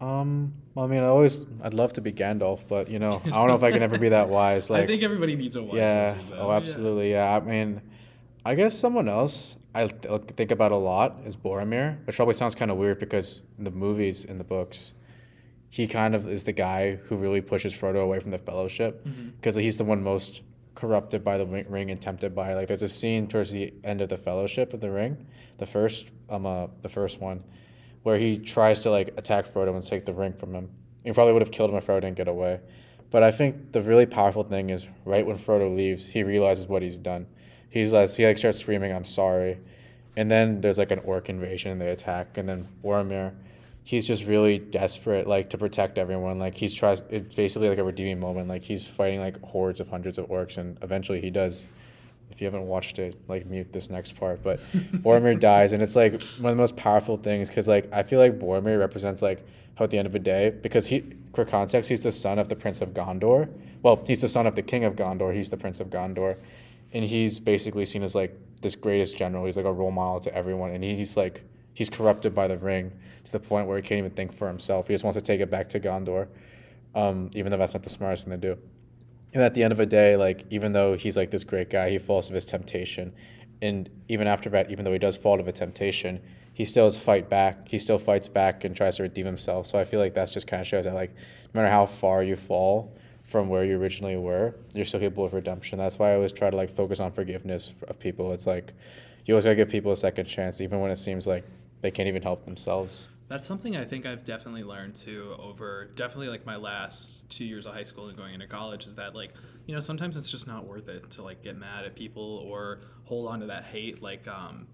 um 0.00 0.54
well, 0.74 0.86
i 0.86 0.88
mean 0.88 1.00
i 1.00 1.06
always 1.06 1.44
i'd 1.62 1.74
love 1.74 1.92
to 1.92 2.00
be 2.00 2.10
gandalf 2.12 2.60
but 2.66 2.88
you 2.88 2.98
know 2.98 3.20
i 3.26 3.30
don't 3.30 3.48
know 3.48 3.54
if 3.54 3.62
i 3.62 3.70
can 3.70 3.82
ever 3.82 3.98
be 3.98 4.08
that 4.08 4.28
wise 4.38 4.70
like 4.70 4.84
I 4.84 4.86
think 4.86 5.02
everybody 5.02 5.36
needs 5.36 5.56
a 5.56 5.62
wise 5.62 5.76
yeah 5.76 6.16
oh 6.36 6.50
absolutely 6.52 7.12
yeah. 7.12 7.36
i 7.36 7.40
mean 7.40 7.82
i 8.44 8.54
guess 8.54 8.78
someone 8.78 9.08
else 9.08 9.56
i 9.74 9.86
th- 9.86 10.22
think 10.36 10.52
about 10.52 10.72
a 10.72 10.76
lot 10.76 11.18
is 11.26 11.36
boromir 11.36 11.98
which 12.06 12.16
probably 12.16 12.34
sounds 12.34 12.54
kind 12.54 12.70
of 12.70 12.78
weird 12.78 12.98
because 12.98 13.42
in 13.58 13.64
the 13.64 13.70
movies 13.70 14.24
in 14.24 14.38
the 14.38 14.44
books 14.44 14.94
he 15.68 15.86
kind 15.86 16.14
of 16.14 16.26
is 16.28 16.44
the 16.44 16.52
guy 16.52 16.96
who 16.96 17.16
really 17.16 17.42
pushes 17.42 17.74
frodo 17.74 18.02
away 18.02 18.20
from 18.20 18.30
the 18.30 18.38
fellowship 18.38 19.06
because 19.36 19.54
he's 19.54 19.76
the 19.76 19.84
one 19.84 20.02
most 20.02 20.40
corrupted 20.80 21.22
by 21.22 21.36
the 21.36 21.46
ring- 21.46 21.90
and 21.90 22.00
tempted 22.00 22.34
by 22.34 22.52
it. 22.52 22.54
like 22.54 22.68
there's 22.68 22.82
a 22.82 22.88
scene 22.88 23.26
towards 23.26 23.50
the 23.50 23.72
end 23.84 24.00
of 24.00 24.08
the 24.08 24.16
fellowship 24.16 24.72
of 24.72 24.80
the 24.80 24.90
ring 24.90 25.26
the 25.58 25.66
first 25.66 26.06
um 26.30 26.46
uh, 26.46 26.66
the 26.82 26.88
first 26.88 27.20
one 27.20 27.42
where 28.02 28.18
he 28.18 28.38
tries 28.38 28.80
to 28.80 28.90
like 28.90 29.12
attack 29.16 29.46
Frodo 29.46 29.74
and 29.74 29.84
take 29.84 30.06
the 30.06 30.14
ring 30.14 30.32
from 30.32 30.54
him. 30.54 30.70
He 31.04 31.12
probably 31.12 31.32
would 31.32 31.42
have 31.42 31.50
killed 31.50 31.70
him 31.70 31.76
if 31.76 31.86
Frodo 31.86 32.00
didn't 32.00 32.16
get 32.16 32.28
away. 32.28 32.60
But 33.10 33.22
I 33.22 33.30
think 33.30 33.72
the 33.72 33.82
really 33.82 34.06
powerful 34.06 34.44
thing 34.44 34.70
is 34.70 34.86
right 35.04 35.26
when 35.26 35.38
Frodo 35.38 35.74
leaves, 35.74 36.08
he 36.08 36.22
realizes 36.22 36.66
what 36.66 36.82
he's 36.82 36.98
done. 36.98 37.26
He's 37.68 37.92
like 37.92 38.10
he 38.10 38.26
like 38.26 38.38
starts 38.38 38.58
screaming, 38.58 38.92
"I'm 38.92 39.04
sorry," 39.04 39.58
and 40.16 40.30
then 40.30 40.60
there's 40.60 40.78
like 40.78 40.90
an 40.90 41.00
orc 41.00 41.28
invasion, 41.28 41.72
and 41.72 41.80
they 41.80 41.90
attack, 41.90 42.38
and 42.38 42.48
then 42.48 42.68
Boromir, 42.82 43.34
he's 43.90 44.06
just 44.06 44.24
really 44.24 44.56
desperate, 44.56 45.26
like 45.26 45.50
to 45.50 45.58
protect 45.58 45.98
everyone. 45.98 46.38
Like 46.38 46.54
he's 46.54 46.72
tries, 46.72 47.02
it's 47.10 47.34
basically 47.34 47.68
like 47.68 47.78
a 47.78 47.82
redeeming 47.82 48.20
moment. 48.20 48.46
Like 48.46 48.62
he's 48.62 48.86
fighting 48.86 49.18
like 49.18 49.42
hordes 49.42 49.80
of 49.80 49.88
hundreds 49.88 50.16
of 50.16 50.28
orcs, 50.28 50.58
and 50.58 50.78
eventually 50.80 51.20
he 51.20 51.28
does 51.28 51.64
if 52.30 52.40
you 52.40 52.44
haven't 52.44 52.68
watched 52.68 53.00
it, 53.00 53.16
like 53.26 53.46
mute 53.46 53.72
this 53.72 53.90
next 53.90 54.14
part. 54.14 54.44
But 54.44 54.60
Boromir 55.02 55.40
dies, 55.40 55.72
and 55.72 55.82
it's 55.82 55.96
like 55.96 56.12
one 56.12 56.52
of 56.52 56.56
the 56.56 56.62
most 56.62 56.76
powerful 56.76 57.16
things 57.16 57.48
because 57.48 57.66
like 57.66 57.92
I 57.92 58.04
feel 58.04 58.20
like 58.20 58.38
Boromir 58.38 58.78
represents 58.78 59.22
like 59.22 59.44
how 59.74 59.82
at 59.86 59.90
the 59.90 59.98
end 59.98 60.06
of 60.06 60.12
the 60.12 60.20
day 60.20 60.50
because 60.50 60.86
he 60.86 61.02
for 61.34 61.44
context 61.44 61.90
he's 61.90 62.02
the 62.02 62.12
son 62.12 62.38
of 62.38 62.48
the 62.48 62.54
Prince 62.54 62.80
of 62.82 62.90
Gondor. 62.90 63.48
Well, 63.82 64.04
he's 64.06 64.20
the 64.20 64.28
son 64.28 64.46
of 64.46 64.54
the 64.54 64.62
King 64.62 64.84
of 64.84 64.94
Gondor. 64.94 65.34
He's 65.34 65.50
the 65.50 65.56
Prince 65.56 65.80
of 65.80 65.88
Gondor, 65.88 66.36
and 66.92 67.04
he's 67.04 67.40
basically 67.40 67.84
seen 67.86 68.04
as 68.04 68.14
like 68.14 68.38
this 68.62 68.76
greatest 68.76 69.16
general. 69.16 69.46
He's 69.46 69.56
like 69.56 69.66
a 69.66 69.72
role 69.72 69.90
model 69.90 70.20
to 70.20 70.32
everyone, 70.32 70.70
and 70.70 70.84
he's 70.84 71.16
like 71.16 71.42
he's 71.74 71.90
corrupted 71.90 72.34
by 72.34 72.48
the 72.48 72.58
ring 72.58 72.92
to 73.24 73.32
the 73.32 73.40
point 73.40 73.66
where 73.66 73.76
he 73.76 73.82
can't 73.82 73.98
even 73.98 74.10
think 74.10 74.34
for 74.34 74.48
himself. 74.48 74.88
He 74.88 74.94
just 74.94 75.04
wants 75.04 75.16
to 75.16 75.22
take 75.22 75.40
it 75.40 75.50
back 75.50 75.68
to 75.70 75.80
Gondor, 75.80 76.28
um, 76.94 77.30
even 77.34 77.50
though 77.50 77.58
that's 77.58 77.74
not 77.74 77.82
the 77.82 77.90
smartest 77.90 78.24
thing 78.24 78.40
to 78.40 78.54
do 78.54 78.60
and 79.32 79.42
at 79.42 79.54
the 79.54 79.62
end 79.62 79.72
of 79.72 79.78
the 79.78 79.86
day 79.86 80.16
like 80.16 80.44
even 80.50 80.72
though 80.72 80.96
he's 80.96 81.16
like 81.16 81.30
this 81.30 81.44
great 81.44 81.70
guy 81.70 81.90
he 81.90 81.98
falls 81.98 82.28
to 82.28 82.34
his 82.34 82.44
temptation 82.44 83.12
and 83.62 83.88
even 84.08 84.26
after 84.26 84.50
that 84.50 84.70
even 84.70 84.84
though 84.84 84.92
he 84.92 84.98
does 84.98 85.16
fall 85.16 85.36
to 85.36 85.42
the 85.42 85.52
temptation 85.52 86.20
he 86.52 86.64
still 86.64 86.84
has 86.84 86.96
fight 86.96 87.28
back 87.28 87.68
he 87.68 87.78
still 87.78 87.98
fights 87.98 88.28
back 88.28 88.64
and 88.64 88.76
tries 88.76 88.96
to 88.96 89.02
redeem 89.02 89.26
himself 89.26 89.66
so 89.66 89.78
i 89.78 89.84
feel 89.84 90.00
like 90.00 90.14
that's 90.14 90.32
just 90.32 90.46
kind 90.46 90.60
of 90.60 90.66
shows 90.66 90.84
that 90.84 90.94
like 90.94 91.14
no 91.54 91.60
matter 91.60 91.72
how 91.72 91.86
far 91.86 92.22
you 92.22 92.36
fall 92.36 92.96
from 93.30 93.48
where 93.48 93.64
you 93.64 93.78
originally 93.78 94.16
were, 94.16 94.56
you're 94.74 94.84
still 94.84 94.98
capable 94.98 95.24
of 95.24 95.32
redemption. 95.32 95.78
That's 95.78 96.00
why 96.00 96.10
I 96.10 96.14
always 96.16 96.32
try 96.32 96.50
to 96.50 96.56
like 96.56 96.74
focus 96.74 96.98
on 96.98 97.12
forgiveness 97.12 97.72
of 97.86 98.00
people. 98.00 98.32
It's 98.32 98.44
like 98.44 98.72
you 99.30 99.34
always 99.34 99.44
gotta 99.44 99.54
give 99.54 99.68
people 99.68 99.92
a 99.92 99.96
second 99.96 100.26
chance, 100.26 100.60
even 100.60 100.80
when 100.80 100.90
it 100.90 100.96
seems 100.96 101.24
like 101.24 101.44
they 101.82 101.90
can't 101.92 102.08
even 102.08 102.20
help 102.20 102.44
themselves. 102.46 103.06
That's 103.28 103.46
something 103.46 103.76
I 103.76 103.84
think 103.84 104.04
I've 104.04 104.24
definitely 104.24 104.64
learned 104.64 104.96
too 104.96 105.36
over 105.38 105.88
definitely 105.94 106.26
like 106.26 106.44
my 106.44 106.56
last 106.56 107.30
two 107.30 107.44
years 107.44 107.64
of 107.64 107.72
high 107.72 107.84
school 107.84 108.08
and 108.08 108.18
going 108.18 108.34
into 108.34 108.48
college 108.48 108.86
is 108.86 108.96
that 108.96 109.14
like 109.14 109.34
you 109.66 109.74
know 109.74 109.80
sometimes 109.80 110.16
it's 110.16 110.28
just 110.28 110.48
not 110.48 110.66
worth 110.66 110.88
it 110.88 111.10
to 111.12 111.22
like 111.22 111.44
get 111.44 111.56
mad 111.56 111.84
at 111.84 111.94
people 111.94 112.38
or 112.44 112.80
hold 113.04 113.28
on 113.28 113.38
to 113.38 113.46
that 113.46 113.62
hate 113.66 114.02
like 114.02 114.26
um 114.26 114.66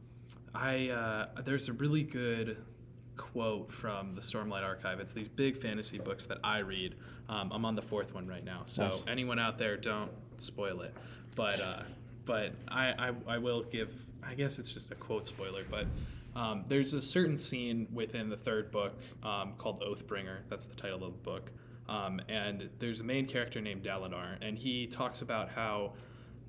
I 0.55 0.89
uh, 0.89 1.43
there's 1.43 1.69
a 1.69 1.75
really 1.75 2.03
good 2.03 2.57
quote 3.19 3.71
from 3.71 4.15
the 4.15 4.23
Stormlight 4.23 4.65
Archive. 4.65 5.01
It's 5.01 5.13
these 5.13 5.29
big 5.29 5.59
fantasy 5.59 5.99
books 5.99 6.25
that 6.27 6.39
I 6.43 6.61
read. 6.61 6.95
Um, 7.29 7.53
I'm 7.53 7.67
on 7.67 7.75
the 7.75 7.83
fourth 7.83 8.15
one 8.15 8.27
right 8.27 8.45
now, 8.45 8.63
so 8.65 8.85
Nice. 8.85 9.03
anyone 9.07 9.39
out 9.39 9.59
there, 9.59 9.77
don't 9.77 10.11
spoil 10.39 10.81
it. 10.81 10.95
But 11.35 11.61
uh, 11.61 11.83
but 12.25 12.53
I, 12.69 13.11
I 13.11 13.35
I 13.35 13.39
will 13.39 13.63
give. 13.65 13.93
I 14.25 14.35
guess 14.35 14.59
it's 14.59 14.71
just 14.71 14.91
a 14.91 14.95
quote 14.95 15.27
spoiler, 15.27 15.65
but. 15.71 15.87
Um, 16.35 16.65
there's 16.69 16.93
a 16.93 17.01
certain 17.01 17.39
scene 17.39 17.89
within 17.91 18.29
the 18.29 18.37
third 18.37 18.71
book 18.71 18.93
um, 19.23 19.55
called 19.57 19.81
Oathbringer. 19.81 20.41
That's 20.51 20.67
the 20.67 20.75
title 20.75 21.03
of 21.03 21.13
the 21.13 21.23
book. 21.23 21.51
Um, 21.89 22.21
and 22.29 22.69
there's 22.79 23.01
a 23.01 23.05
main 23.05 23.25
character 23.25 23.61
named 23.63 23.83
Dalinar, 23.83 24.37
and 24.43 24.59
he 24.59 24.87
talks 24.87 25.23
about 25.23 25.49
how 25.49 25.95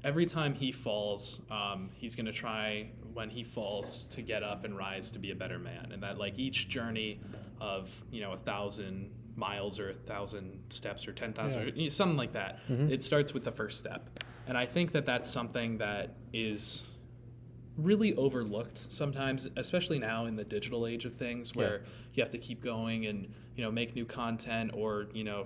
every 0.04 0.26
time 0.26 0.54
he 0.54 0.72
falls, 0.72 1.42
um, 1.50 1.90
he's 1.94 2.16
going 2.16 2.26
to 2.26 2.32
try 2.32 2.90
when 3.14 3.30
he 3.30 3.44
falls 3.44 4.04
to 4.12 4.22
get 4.22 4.44
up 4.44 4.66
and 4.66 4.78
rise 4.78 5.12
to 5.12 5.20
be 5.20 5.32
a 5.32 5.36
better 5.36 5.58
man. 5.60 5.92
And 5.92 6.04
that 6.04 6.18
like 6.18 6.38
each 6.38 6.68
journey 6.68 7.20
of 7.60 8.04
you 8.12 8.22
know 8.22 8.34
a 8.34 8.38
thousand 8.38 9.12
miles 9.36 9.80
or 9.80 9.92
a 9.92 9.94
thousand 9.94 10.60
steps 10.70 11.08
or 11.08 11.14
ten 11.14 11.34
thousand 11.34 11.78
know, 11.78 11.90
something 11.90 12.18
like 12.18 12.34
that, 12.34 12.60
it 12.92 13.04
starts 13.04 13.34
with 13.34 13.44
the 13.44 13.52
first 13.52 13.78
step. 13.78 14.10
And 14.48 14.58
I 14.58 14.66
think 14.66 14.92
that 14.94 15.06
that's 15.06 15.30
something 15.30 15.78
that 15.78 16.16
is 16.34 16.84
really 17.78 18.16
overlooked 18.16 18.92
sometimes, 18.92 19.48
especially 19.56 20.00
now 20.00 20.26
in 20.26 20.36
the 20.36 20.44
digital 20.44 20.88
age 20.88 21.06
of 21.06 21.16
things, 21.16 21.56
where 21.56 21.84
you 22.14 22.24
have 22.24 22.30
to 22.32 22.38
keep 22.38 22.64
going 22.64 23.06
and 23.06 23.32
you 23.56 23.64
know 23.64 23.72
make 23.72 23.96
new 23.96 24.06
content 24.06 24.72
or 24.74 25.08
you 25.14 25.24
know 25.24 25.46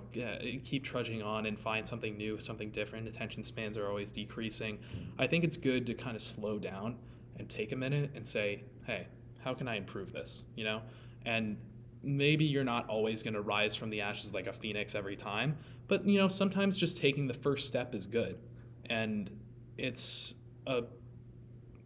keep 0.64 0.82
trudging 0.82 1.22
on 1.22 1.46
and 1.46 1.58
find 1.58 1.86
something 1.86 2.16
new, 2.16 2.38
something 2.38 2.70
different. 2.70 3.06
Attention 3.06 3.42
spans 3.42 3.76
are 3.76 3.86
always 3.88 4.10
decreasing. 4.10 4.78
I 5.18 5.26
think 5.26 5.44
it's 5.44 5.56
good 5.56 5.86
to 5.86 5.94
kind 5.94 6.16
of 6.16 6.22
slow 6.22 6.58
down 6.58 6.96
and 7.36 7.48
take 7.48 7.72
a 7.72 7.76
minute 7.76 8.10
and 8.14 8.26
say, 8.26 8.64
hey, 8.84 9.06
how 9.44 9.54
can 9.54 9.68
I 9.68 9.76
improve 9.76 10.12
this? 10.12 10.44
You 10.54 10.64
know, 10.64 10.82
and 11.24 11.56
maybe 12.02 12.44
you're 12.44 12.64
not 12.64 12.88
always 12.88 13.22
going 13.22 13.34
to 13.34 13.40
rise 13.40 13.76
from 13.76 13.90
the 13.90 14.00
ashes 14.00 14.32
like 14.32 14.46
a 14.46 14.52
phoenix 14.52 14.94
every 14.94 15.16
time, 15.16 15.56
but 15.86 16.06
you 16.06 16.18
know 16.18 16.28
sometimes 16.28 16.76
just 16.76 16.96
taking 16.96 17.26
the 17.26 17.34
first 17.34 17.66
step 17.66 17.94
is 17.94 18.06
good, 18.06 18.38
and 18.86 19.30
it's 19.76 20.34
a 20.66 20.84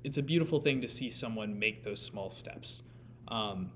it's 0.07 0.19
a 0.19 0.23
beautiful 0.23 0.61
thing 0.61 0.81
to 0.83 0.89
see 0.89 1.11
someone 1.11 1.59
make 1.59 1.83
those 1.83 2.01
small 2.01 2.31
steps. 2.31 2.85
Um, 3.27 3.73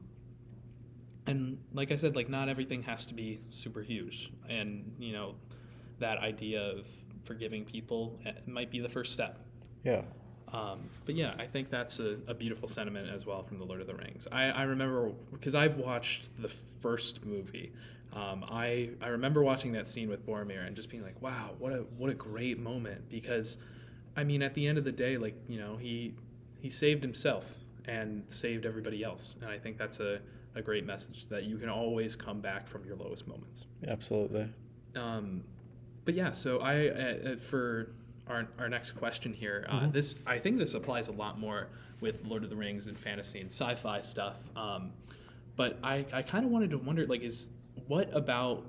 and 1.26 1.58
like 1.74 1.90
I 1.90 1.96
said, 1.96 2.14
like 2.14 2.28
not 2.28 2.48
everything 2.48 2.84
has 2.84 3.04
to 3.06 3.14
be 3.14 3.40
super 3.48 3.82
huge. 3.82 4.30
And 4.48 4.94
you 5.00 5.12
know, 5.12 5.34
that 5.98 6.18
idea 6.18 6.62
of 6.62 6.86
forgiving 7.24 7.64
people 7.64 8.16
eh, 8.24 8.30
might 8.46 8.70
be 8.70 8.78
the 8.78 8.88
first 8.88 9.12
step. 9.12 9.40
Yeah. 9.82 10.02
Um, 10.52 10.88
but 11.04 11.16
yeah, 11.16 11.34
I 11.36 11.46
think 11.46 11.68
that's 11.68 11.98
a, 11.98 12.18
a 12.28 12.34
beautiful 12.34 12.68
sentiment 12.68 13.10
as 13.10 13.26
well 13.26 13.42
from 13.42 13.58
The 13.58 13.64
Lord 13.64 13.80
of 13.80 13.88
the 13.88 13.94
Rings. 13.96 14.28
I, 14.30 14.44
I 14.50 14.62
remember 14.62 15.10
because 15.32 15.56
I've 15.56 15.78
watched 15.78 16.30
the 16.40 16.48
first 16.48 17.26
movie. 17.26 17.72
Um, 18.12 18.44
I 18.48 18.90
I 19.02 19.08
remember 19.08 19.42
watching 19.42 19.72
that 19.72 19.88
scene 19.88 20.08
with 20.08 20.24
Boromir 20.24 20.64
and 20.64 20.76
just 20.76 20.90
being 20.90 21.02
like, 21.02 21.20
wow, 21.20 21.50
what 21.58 21.72
a 21.72 21.78
what 21.98 22.08
a 22.08 22.14
great 22.14 22.60
moment 22.60 23.08
because, 23.08 23.58
I 24.16 24.24
mean, 24.24 24.42
at 24.42 24.54
the 24.54 24.66
end 24.66 24.78
of 24.78 24.84
the 24.84 24.92
day, 24.92 25.16
like 25.16 25.34
you 25.48 25.58
know, 25.58 25.76
he 25.76 26.14
he 26.60 26.70
saved 26.70 27.02
himself 27.02 27.54
and 27.86 28.24
saved 28.28 28.66
everybody 28.66 29.02
else, 29.02 29.36
and 29.40 29.50
I 29.50 29.58
think 29.58 29.78
that's 29.78 30.00
a, 30.00 30.20
a 30.54 30.62
great 30.62 30.84
message 30.84 31.28
that 31.28 31.44
you 31.44 31.56
can 31.56 31.68
always 31.68 32.16
come 32.16 32.40
back 32.40 32.68
from 32.68 32.84
your 32.84 32.96
lowest 32.96 33.26
moments. 33.26 33.64
Absolutely. 33.86 34.48
Um, 34.94 35.44
but 36.04 36.14
yeah, 36.14 36.32
so 36.32 36.58
I 36.60 36.88
uh, 36.88 36.92
uh, 36.92 37.36
for 37.36 37.92
our, 38.26 38.48
our 38.58 38.68
next 38.68 38.92
question 38.92 39.32
here, 39.32 39.66
uh, 39.68 39.86
this 39.86 40.14
I 40.26 40.38
think 40.38 40.58
this 40.58 40.74
applies 40.74 41.08
a 41.08 41.12
lot 41.12 41.38
more 41.38 41.68
with 42.00 42.24
Lord 42.24 42.44
of 42.44 42.50
the 42.50 42.56
Rings 42.56 42.86
and 42.86 42.98
fantasy 42.98 43.40
and 43.40 43.50
sci-fi 43.50 44.00
stuff. 44.00 44.38
Um, 44.56 44.92
but 45.56 45.78
I, 45.82 46.06
I 46.12 46.22
kind 46.22 46.44
of 46.44 46.50
wanted 46.50 46.70
to 46.70 46.78
wonder 46.78 47.06
like 47.06 47.22
is 47.22 47.50
what 47.86 48.14
about 48.16 48.64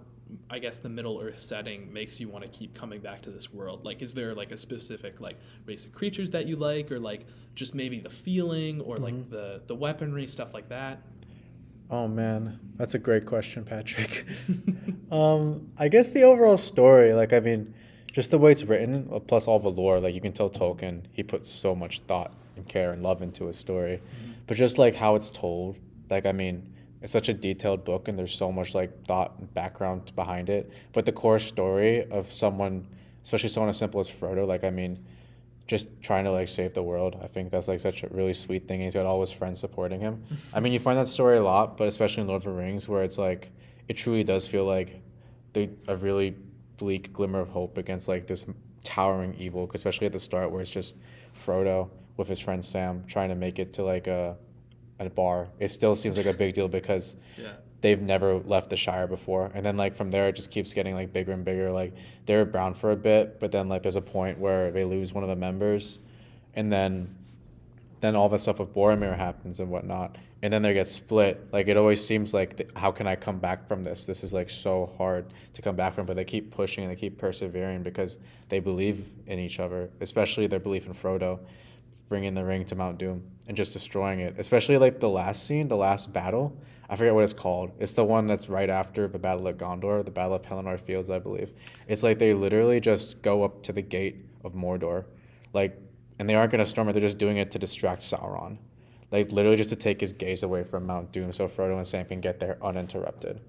I 0.49 0.59
guess 0.59 0.77
the 0.77 0.89
Middle 0.89 1.19
Earth 1.21 1.39
setting 1.39 1.91
makes 1.91 2.19
you 2.19 2.29
want 2.29 2.43
to 2.43 2.49
keep 2.49 2.73
coming 2.73 2.99
back 3.01 3.21
to 3.23 3.29
this 3.29 3.53
world? 3.53 3.85
Like, 3.85 4.01
is 4.01 4.13
there 4.13 4.33
like 4.33 4.51
a 4.51 4.57
specific 4.57 5.19
like 5.19 5.37
race 5.65 5.85
of 5.85 5.93
creatures 5.93 6.31
that 6.31 6.47
you 6.47 6.55
like, 6.55 6.91
or 6.91 6.99
like 6.99 7.25
just 7.55 7.75
maybe 7.75 7.99
the 7.99 8.09
feeling, 8.09 8.81
or 8.81 8.97
like 8.97 9.29
the 9.29 9.61
the 9.67 9.75
weaponry 9.75 10.27
stuff 10.27 10.53
like 10.53 10.69
that? 10.69 11.01
Oh 11.89 12.07
man, 12.07 12.59
that's 12.77 12.95
a 12.95 12.99
great 12.99 13.25
question, 13.25 13.65
Patrick. 13.65 14.25
um, 15.11 15.67
I 15.77 15.89
guess 15.89 16.13
the 16.13 16.23
overall 16.23 16.57
story, 16.57 17.13
like 17.13 17.33
I 17.33 17.41
mean, 17.41 17.73
just 18.11 18.31
the 18.31 18.37
way 18.37 18.51
it's 18.51 18.63
written, 18.63 19.09
plus 19.27 19.47
all 19.47 19.59
the 19.59 19.69
lore, 19.69 19.99
like 19.99 20.13
you 20.13 20.21
can 20.21 20.31
tell 20.31 20.49
Tolkien, 20.49 21.03
he 21.11 21.23
puts 21.23 21.51
so 21.51 21.75
much 21.75 21.99
thought 22.01 22.33
and 22.55 22.67
care 22.67 22.93
and 22.93 23.03
love 23.03 23.21
into 23.21 23.45
his 23.45 23.57
story. 23.57 24.01
But 24.47 24.57
just 24.57 24.77
like 24.77 24.95
how 24.95 25.15
it's 25.15 25.29
told, 25.29 25.79
like 26.09 26.25
I 26.25 26.31
mean, 26.31 26.73
it's 27.01 27.11
such 27.11 27.29
a 27.29 27.33
detailed 27.33 27.83
book 27.83 28.07
and 28.07 28.17
there's 28.17 28.33
so 28.33 28.51
much 28.51 28.75
like 28.75 29.05
thought 29.05 29.35
and 29.39 29.51
background 29.53 30.11
behind 30.15 30.49
it. 30.49 30.71
But 30.93 31.05
the 31.05 31.11
core 31.11 31.39
story 31.39 32.09
of 32.09 32.31
someone, 32.31 32.87
especially 33.23 33.49
someone 33.49 33.69
as 33.69 33.77
simple 33.77 33.99
as 33.99 34.09
Frodo, 34.09 34.47
like 34.47 34.63
I 34.63 34.69
mean, 34.69 35.03
just 35.67 35.87
trying 36.01 36.25
to 36.25 36.31
like 36.31 36.47
save 36.47 36.73
the 36.73 36.83
world. 36.83 37.17
I 37.23 37.27
think 37.27 37.51
that's 37.51 37.67
like 37.67 37.79
such 37.79 38.03
a 38.03 38.07
really 38.09 38.33
sweet 38.33 38.67
thing. 38.67 38.81
He's 38.81 38.93
got 38.93 39.05
all 39.05 39.21
his 39.21 39.31
friends 39.31 39.59
supporting 39.59 39.99
him. 39.99 40.23
I 40.53 40.59
mean, 40.59 40.73
you 40.73 40.79
find 40.79 40.97
that 40.99 41.07
story 41.07 41.37
a 41.37 41.43
lot, 41.43 41.77
but 41.77 41.87
especially 41.87 42.21
in 42.21 42.27
Lord 42.27 42.41
of 42.41 42.43
the 42.43 42.51
Rings, 42.51 42.87
where 42.87 43.03
it's 43.03 43.17
like 43.17 43.51
it 43.87 43.93
truly 43.93 44.23
does 44.23 44.47
feel 44.47 44.65
like 44.65 45.01
the 45.53 45.69
a 45.87 45.95
really 45.95 46.35
bleak 46.77 47.13
glimmer 47.13 47.39
of 47.39 47.49
hope 47.49 47.77
against 47.77 48.07
like 48.07 48.27
this 48.27 48.45
towering 48.83 49.33
evil. 49.39 49.69
Especially 49.73 50.05
at 50.05 50.13
the 50.13 50.19
start, 50.19 50.51
where 50.51 50.61
it's 50.61 50.69
just 50.69 50.95
Frodo 51.45 51.89
with 52.17 52.27
his 52.27 52.39
friend 52.39 52.63
Sam 52.63 53.05
trying 53.07 53.29
to 53.29 53.35
make 53.35 53.57
it 53.57 53.73
to 53.73 53.83
like 53.83 54.07
a 54.07 54.35
a 55.07 55.09
bar. 55.11 55.47
It 55.59 55.69
still 55.69 55.95
seems 55.95 56.17
like 56.17 56.25
a 56.25 56.33
big 56.33 56.53
deal 56.53 56.67
because 56.67 57.15
Yeah. 57.37 57.53
they've 57.81 58.01
never 58.01 58.35
left 58.39 58.69
the 58.69 58.77
Shire 58.77 59.07
before. 59.07 59.51
And 59.53 59.65
then 59.65 59.77
like 59.77 59.95
from 59.95 60.11
there 60.11 60.27
it 60.27 60.35
just 60.35 60.51
keeps 60.51 60.73
getting 60.73 60.93
like 60.95 61.11
bigger 61.13 61.31
and 61.31 61.43
bigger. 61.45 61.71
Like 61.71 61.93
they're 62.25 62.45
brown 62.45 62.73
for 62.73 62.91
a 62.91 62.95
bit, 62.95 63.39
but 63.39 63.51
then 63.51 63.69
like 63.69 63.81
there's 63.83 63.95
a 63.95 64.01
point 64.01 64.37
where 64.39 64.71
they 64.71 64.83
lose 64.83 65.13
one 65.13 65.23
of 65.23 65.29
the 65.29 65.35
members 65.35 65.99
and 66.53 66.71
then 66.71 67.15
then 68.01 68.15
all 68.15 68.27
the 68.29 68.39
stuff 68.39 68.57
with 68.59 68.73
Boromir 68.73 69.15
happens 69.15 69.59
and 69.59 69.69
whatnot. 69.69 70.17
And 70.43 70.51
then 70.51 70.63
they 70.63 70.73
get 70.73 70.87
split. 70.87 71.47
Like 71.51 71.67
it 71.67 71.77
always 71.77 72.03
seems 72.03 72.33
like 72.33 72.57
th- 72.57 72.69
how 72.75 72.91
can 72.91 73.05
I 73.05 73.15
come 73.15 73.37
back 73.37 73.67
from 73.67 73.83
this? 73.83 74.07
This 74.07 74.23
is 74.23 74.33
like 74.33 74.49
so 74.49 74.91
hard 74.97 75.25
to 75.53 75.61
come 75.61 75.75
back 75.75 75.93
from, 75.93 76.07
but 76.07 76.15
they 76.15 76.23
keep 76.23 76.49
pushing 76.49 76.83
and 76.83 76.91
they 76.91 76.95
keep 76.99 77.19
persevering 77.19 77.83
because 77.83 78.17
they 78.49 78.59
believe 78.59 79.05
in 79.27 79.37
each 79.37 79.59
other, 79.59 79.91
especially 79.99 80.47
their 80.47 80.59
belief 80.59 80.87
in 80.87 80.93
Frodo 80.95 81.39
bringing 82.11 82.33
the 82.33 82.43
ring 82.43 82.65
to 82.65 82.75
Mount 82.75 82.97
Doom 82.97 83.23
and 83.47 83.55
just 83.55 83.71
destroying 83.71 84.19
it. 84.19 84.35
Especially 84.37 84.77
like 84.77 84.99
the 84.99 85.07
last 85.07 85.47
scene, 85.47 85.69
the 85.69 85.77
last 85.77 86.11
battle. 86.11 86.53
I 86.89 86.97
forget 86.97 87.13
what 87.13 87.23
it's 87.23 87.31
called. 87.31 87.71
It's 87.79 87.93
the 87.93 88.03
one 88.03 88.27
that's 88.27 88.49
right 88.49 88.69
after 88.69 89.07
the 89.07 89.17
Battle 89.17 89.47
of 89.47 89.55
Gondor, 89.55 90.03
the 90.03 90.11
Battle 90.11 90.33
of 90.33 90.41
Pelennor 90.41 90.77
Fields, 90.77 91.09
I 91.09 91.19
believe. 91.19 91.53
It's 91.87 92.03
like 92.03 92.19
they 92.19 92.33
literally 92.33 92.81
just 92.81 93.21
go 93.21 93.45
up 93.45 93.63
to 93.63 93.71
the 93.71 93.81
gate 93.81 94.25
of 94.43 94.55
Mordor, 94.55 95.05
like, 95.53 95.79
and 96.19 96.29
they 96.29 96.35
aren't 96.35 96.51
gonna 96.51 96.65
storm 96.65 96.89
it. 96.89 96.91
They're 96.91 97.01
just 97.01 97.17
doing 97.17 97.37
it 97.37 97.49
to 97.51 97.59
distract 97.59 98.01
Sauron, 98.01 98.57
like 99.09 99.31
literally 99.31 99.55
just 99.55 99.69
to 99.69 99.77
take 99.77 100.01
his 100.01 100.11
gaze 100.11 100.43
away 100.43 100.65
from 100.65 100.85
Mount 100.85 101.13
Doom, 101.13 101.31
so 101.31 101.47
Frodo 101.47 101.77
and 101.77 101.87
Sam 101.87 102.05
can 102.05 102.19
get 102.19 102.41
there 102.41 102.57
uninterrupted. 102.61 103.39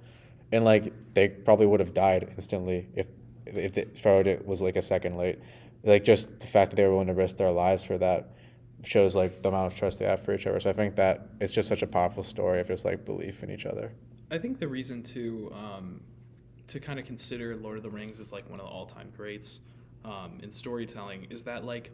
And 0.53 0.65
like 0.65 0.93
they 1.15 1.31
probably 1.31 1.67
would 1.67 1.81
have 1.81 1.95
died 1.95 2.33
instantly 2.37 2.87
if 2.95 3.09
if 3.45 3.77
it, 3.77 3.97
Frodo 3.97 4.47
was 4.47 4.61
like 4.61 4.77
a 4.77 4.83
second 4.83 5.17
late. 5.17 5.41
Like 5.83 6.05
just 6.05 6.39
the 6.39 6.47
fact 6.47 6.71
that 6.71 6.77
they 6.77 6.85
were 6.85 6.93
willing 6.93 7.09
to 7.09 7.15
risk 7.15 7.39
their 7.39 7.51
lives 7.51 7.83
for 7.83 7.99
that 7.99 8.37
shows 8.85 9.15
like 9.15 9.43
the 9.43 9.49
amount 9.49 9.73
of 9.73 9.79
trust 9.79 9.99
they 9.99 10.05
have 10.05 10.25
for 10.25 10.35
each 10.35 10.47
other. 10.47 10.59
So 10.61 10.71
I 10.71 10.73
think 10.73 10.97
that 10.97 11.29
it's 11.41 11.53
just 11.53 11.69
such 11.69 11.83
a 11.83 11.87
powerful 11.87 12.23
story 12.23 12.61
of 12.61 12.67
just 12.69 12.85
like 12.85 13.05
belief 13.05 13.43
in 13.43 13.51
each 13.51 13.67
other. 13.67 13.93
I 14.31 14.39
think 14.39 14.59
the 14.59 14.69
reason 14.69 15.03
to 15.05 15.53
um, 15.55 16.01
to 16.69 16.81
kind 16.81 16.99
of 16.99 17.05
consider 17.05 17.55
Lord 17.57 17.77
of 17.77 17.83
the 17.83 17.91
Rings 17.91 18.19
as 18.19 18.33
like 18.33 18.49
one 18.51 18.61
of 18.61 18.67
the 18.67 18.73
all 18.73 18.87
time 18.87 19.13
greats 19.17 19.61
um, 20.05 20.39
in 20.43 20.51
storytelling 20.51 21.27
is 21.31 21.45
that 21.45 21.65
like 21.65 21.91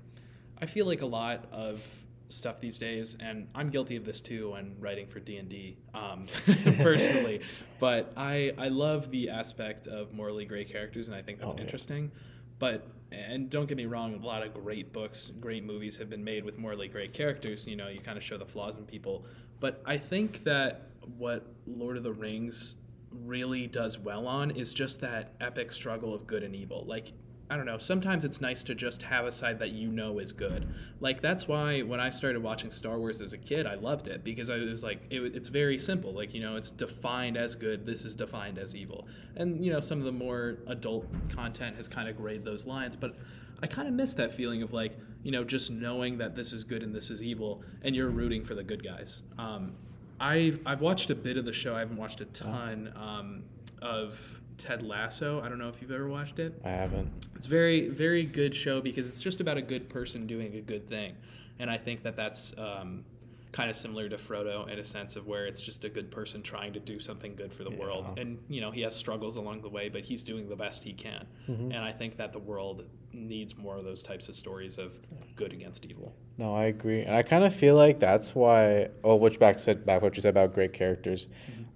I 0.61 0.67
feel 0.67 0.87
like 0.87 1.03
a 1.03 1.07
lot 1.07 1.47
of 1.53 1.85
stuff 2.31 2.61
these 2.61 2.79
days, 2.79 3.17
and 3.21 3.49
I'm 3.55 3.71
guilty 3.71 3.97
of 3.97 4.05
this 4.05 4.21
too 4.21 4.51
when 4.53 4.77
writing 4.81 5.07
for 5.07 5.19
D 5.21 5.37
and 5.39 5.49
D 5.49 5.77
um, 5.95 6.27
personally, 6.81 7.41
but 7.79 8.13
I 8.17 8.53
I 8.57 8.69
love 8.69 9.11
the 9.11 9.31
aspect 9.31 9.87
of 9.87 10.13
morally 10.13 10.45
gray 10.45 10.65
characters, 10.65 11.09
and 11.09 11.17
I 11.17 11.23
think 11.23 11.39
that's 11.41 11.55
Oh, 11.55 11.57
yeah. 11.57 11.65
interesting. 11.65 12.11
But 12.59 12.87
and 13.11 13.49
don't 13.49 13.67
get 13.67 13.77
me 13.77 13.87
wrong, 13.87 14.15
a 14.15 14.27
lot 14.27 14.47
of 14.47 14.53
great 14.55 14.93
books, 14.93 15.31
great 15.41 15.65
movies 15.65 15.97
have 15.97 16.11
been 16.11 16.25
made 16.25 16.45
with 16.45 16.59
morally 16.59 16.89
great 16.89 17.13
characters. 17.13 17.67
You 17.67 17.77
know, 17.77 17.89
you 17.89 18.01
kind 18.01 18.19
of 18.19 18.25
show 18.25 18.37
the 18.37 18.47
flaws 18.47 18.77
in 18.77 18.85
people. 18.85 19.25
But 19.61 19.83
I 19.87 19.97
think 19.97 20.45
that 20.45 20.91
what 21.17 21.47
Lord 21.67 21.97
of 21.97 22.03
the 22.03 22.13
Rings 22.13 22.75
really 23.11 23.67
does 23.67 23.99
well 23.99 24.27
on 24.27 24.51
is 24.51 24.73
just 24.73 25.01
that 25.01 25.33
epic 25.41 25.73
struggle 25.73 26.15
of 26.15 26.27
good 26.27 26.43
and 26.43 26.55
evil. 26.55 26.85
Like 26.87 27.13
I 27.51 27.57
don't 27.57 27.65
know, 27.65 27.79
sometimes 27.79 28.25
it's 28.25 28.41
nice 28.41 28.63
to 28.65 28.75
just 28.75 29.03
have 29.03 29.25
a 29.25 29.33
side 29.33 29.59
that 29.61 29.71
you 29.71 29.89
know 29.89 30.19
is 30.19 30.33
good. 30.33 30.69
Like 31.01 31.23
that's 31.23 31.49
why 31.49 31.81
when 31.81 31.99
I 31.99 32.11
started 32.11 32.43
watching 32.43 32.71
Star 32.71 32.99
Wars 32.99 33.21
as 33.23 33.33
a 33.33 33.39
kid, 33.39 33.67
I 33.67 33.75
loved 33.75 34.07
it 34.07 34.23
because 34.23 34.51
I 34.51 34.59
was 34.59 34.83
like 34.83 35.01
it, 35.11 35.35
it's 35.35 35.49
very 35.49 35.79
simple. 35.79 36.13
Like, 36.13 36.35
you 36.35 36.43
know, 36.43 36.57
it's 36.57 36.71
defined 36.71 37.37
as 37.37 37.55
good, 37.55 37.87
this 37.87 38.05
is 38.05 38.15
defined 38.15 38.59
as 38.59 38.77
evil. 38.77 39.07
And 39.37 39.65
you 39.65 39.73
know, 39.73 39.81
some 39.81 39.99
of 39.99 40.05
the 40.05 40.13
more 40.13 40.59
adult 40.67 41.07
content 41.31 41.77
has 41.77 41.89
kind 41.89 42.09
of 42.09 42.17
grayed 42.17 42.45
those 42.45 42.67
lines, 42.67 42.97
but 42.97 43.17
I 43.63 43.67
kind 43.67 43.89
of 43.89 43.95
miss 43.95 44.15
that 44.15 44.33
feeling 44.33 44.63
of 44.63 44.73
like, 44.73 44.97
you 45.23 45.33
know, 45.33 45.43
just 45.43 45.71
knowing 45.71 46.19
that 46.19 46.37
this 46.37 46.53
is 46.53 46.65
good 46.65 46.83
and 46.83 46.95
this 46.95 47.11
is 47.11 47.23
evil 47.23 47.63
and 47.83 47.97
you're 47.97 48.11
rooting 48.11 48.45
for 48.45 48.55
the 48.55 48.63
good 48.63 48.85
guys. 48.85 49.23
Um, 49.39 49.75
I've 50.21 50.61
I've 50.67 50.81
watched 50.81 51.11
a 51.11 51.15
bit 51.15 51.37
of 51.37 51.45
the 51.45 51.53
show. 51.53 51.75
I 51.75 51.81
haven't 51.81 51.97
watched 51.97 52.21
a 52.21 52.25
ton 52.27 52.93
um, 52.97 53.45
of 53.81 54.43
Ted 54.59 54.83
Lasso. 54.83 55.41
I 55.41 55.49
don't 55.49 55.59
know 55.59 55.69
if 55.69 55.81
you've 55.81 55.93
ever 55.93 56.09
watched 56.09 56.39
it. 56.39 56.61
I 56.65 56.71
haven't. 56.71 57.11
It's 57.37 57.47
very 57.47 57.89
very 57.89 58.25
good 58.25 58.55
show 58.55 58.81
because 58.81 59.09
it's 59.09 59.21
just 59.21 59.41
about 59.41 59.57
a 59.57 59.63
good 59.63 59.89
person 59.89 60.27
doing 60.27 60.55
a 60.57 60.61
good 60.61 60.89
thing, 60.89 61.15
and 61.59 61.71
I 61.71 61.79
think 61.79 62.03
that 62.03 62.17
that's. 62.17 62.53
Um, 62.59 63.05
kind 63.53 63.71
of 63.71 63.77
similar 63.77 64.09
to 64.09 64.17
Frodo 64.17 64.69
in 64.69 64.79
a 64.79 64.85
sense 64.85 65.17
of 65.17 65.27
where 65.27 65.47
it's 65.47 65.61
just 65.61 65.85
a 65.85 65.89
good 65.89 66.11
person 66.11 66.43
trying 66.43 66.73
to 66.75 66.81
do 66.81 67.01
something 67.01 67.35
good 67.35 67.53
for 67.53 67.65
the 67.65 67.71
Yeah. 67.71 67.79
world. 67.79 68.19
And, 68.19 68.39
you 68.49 68.61
know, 68.61 68.71
he 68.71 68.83
has 68.83 68.95
struggles 68.95 69.37
along 69.37 69.63
the 69.63 69.69
way, 69.71 69.89
but 69.89 70.03
he's 70.03 70.23
doing 70.23 70.49
the 70.49 70.57
best 70.57 70.85
he 70.85 70.93
can. 70.93 71.27
Mhm. 71.49 71.67
And 71.75 71.77
I 71.79 71.93
think 71.93 72.17
that 72.19 72.33
the 72.33 72.39
world 72.39 72.85
needs 73.13 73.57
more 73.57 73.77
of 73.79 73.85
those 73.85 74.03
types 74.03 74.29
of 74.29 74.35
stories 74.35 74.77
of 74.77 74.93
good 75.35 75.53
against 75.53 75.87
evil. 75.87 76.15
No, 76.37 76.55
I 76.55 76.65
agree, 76.67 77.01
and 77.03 77.15
I 77.17 77.23
kind 77.23 77.43
of 77.43 77.55
feel 77.55 77.75
like 77.75 77.99
that's 77.99 78.35
why. 78.35 78.89
Oh, 79.03 79.17
which 79.17 79.39
back 79.41 79.59
said 79.59 79.85
back 79.87 80.03
what 80.03 80.15
you 80.15 80.23
said 80.23 80.31
about 80.31 80.53
great 80.55 80.73
characters. 80.73 81.27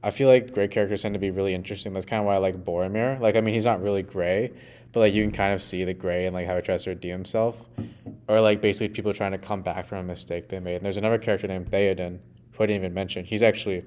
I 0.05 0.11
feel 0.11 0.29
like 0.29 0.52
great 0.52 0.71
characters 0.71 1.02
tend 1.02 1.14
to 1.14 1.19
be 1.21 1.31
really 1.31 1.55
interesting. 1.55 1.93
That's 1.93 2.07
kind 2.07 2.21
of 2.21 2.26
why 2.26 2.35
I 2.35 2.38
like 2.38 2.64
Boromir. 2.64 3.19
Like, 3.21 3.35
I 3.37 3.41
mean, 3.41 3.55
he's 3.55 3.64
not 3.64 3.83
really 3.83 4.02
gray, 4.02 4.52
but 4.93 5.00
like 5.00 5.14
you 5.14 5.23
can 5.23 5.33
kind 5.33 5.55
of 5.55 5.62
see 5.62 5.85
the 5.85 5.95
gray 5.95 6.26
and 6.26 6.35
like 6.35 6.47
how 6.47 6.55
he 6.57 6.62
tries 6.62 6.85
to 6.85 6.91
redeem 6.91 7.12
himself, 7.12 7.64
or 8.29 8.41
like 8.41 8.61
basically 8.61 8.88
people 8.88 9.12
trying 9.12 9.33
to 9.33 9.38
come 9.38 9.62
back 9.62 9.87
from 9.87 9.99
a 9.99 10.02
mistake 10.02 10.49
they 10.49 10.61
made. 10.61 10.76
And 10.76 10.85
there's 10.85 10.97
another 10.97 11.19
character 11.19 11.47
named 11.47 11.71
Theoden, 11.71 12.19
who 12.52 12.64
I 12.64 12.67
didn't 12.67 12.83
even 12.83 12.95
mention. 12.95 13.25
He's 13.25 13.43
actually, 13.43 13.85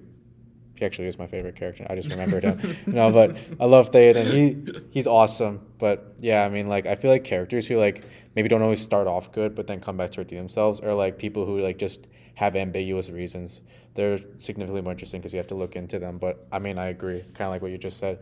he 0.75 0.85
actually 0.85 1.07
is 1.07 1.17
my 1.17 1.27
favorite 1.27 1.55
character. 1.55 1.85
I 1.89 1.95
just 1.95 2.09
remembered 2.09 2.43
him. 2.43 2.77
no, 2.85 3.11
but 3.11 3.37
I 3.59 3.65
love 3.65 3.91
Theoden. 3.91 4.31
He 4.31 4.81
he's 4.91 5.07
awesome. 5.07 5.61
But 5.77 6.15
yeah, 6.19 6.43
I 6.43 6.49
mean, 6.49 6.67
like 6.67 6.85
I 6.85 6.95
feel 6.95 7.11
like 7.11 7.23
characters 7.23 7.67
who 7.67 7.77
like 7.77 8.03
maybe 8.35 8.49
don't 8.49 8.61
always 8.61 8.81
start 8.81 9.07
off 9.07 9.31
good, 9.31 9.55
but 9.55 9.67
then 9.67 9.79
come 9.79 9.97
back 9.97 10.11
to 10.11 10.21
redeem 10.21 10.39
themselves, 10.39 10.79
or 10.79 10.93
like 10.93 11.17
people 11.17 11.45
who 11.45 11.61
like 11.61 11.77
just 11.77 12.07
have 12.35 12.55
ambiguous 12.55 13.09
reasons. 13.09 13.61
They're 13.95 14.17
significantly 14.37 14.81
more 14.81 14.91
interesting 14.91 15.21
because 15.21 15.33
you 15.33 15.37
have 15.37 15.47
to 15.47 15.55
look 15.55 15.77
into 15.77 15.99
them. 15.99 16.17
But 16.17 16.45
I 16.51 16.59
mean, 16.59 16.77
I 16.77 16.87
agree, 16.87 17.21
kind 17.33 17.47
of 17.47 17.51
like 17.51 17.61
what 17.61 17.71
you 17.71 17.77
just 17.77 17.97
said. 17.97 18.19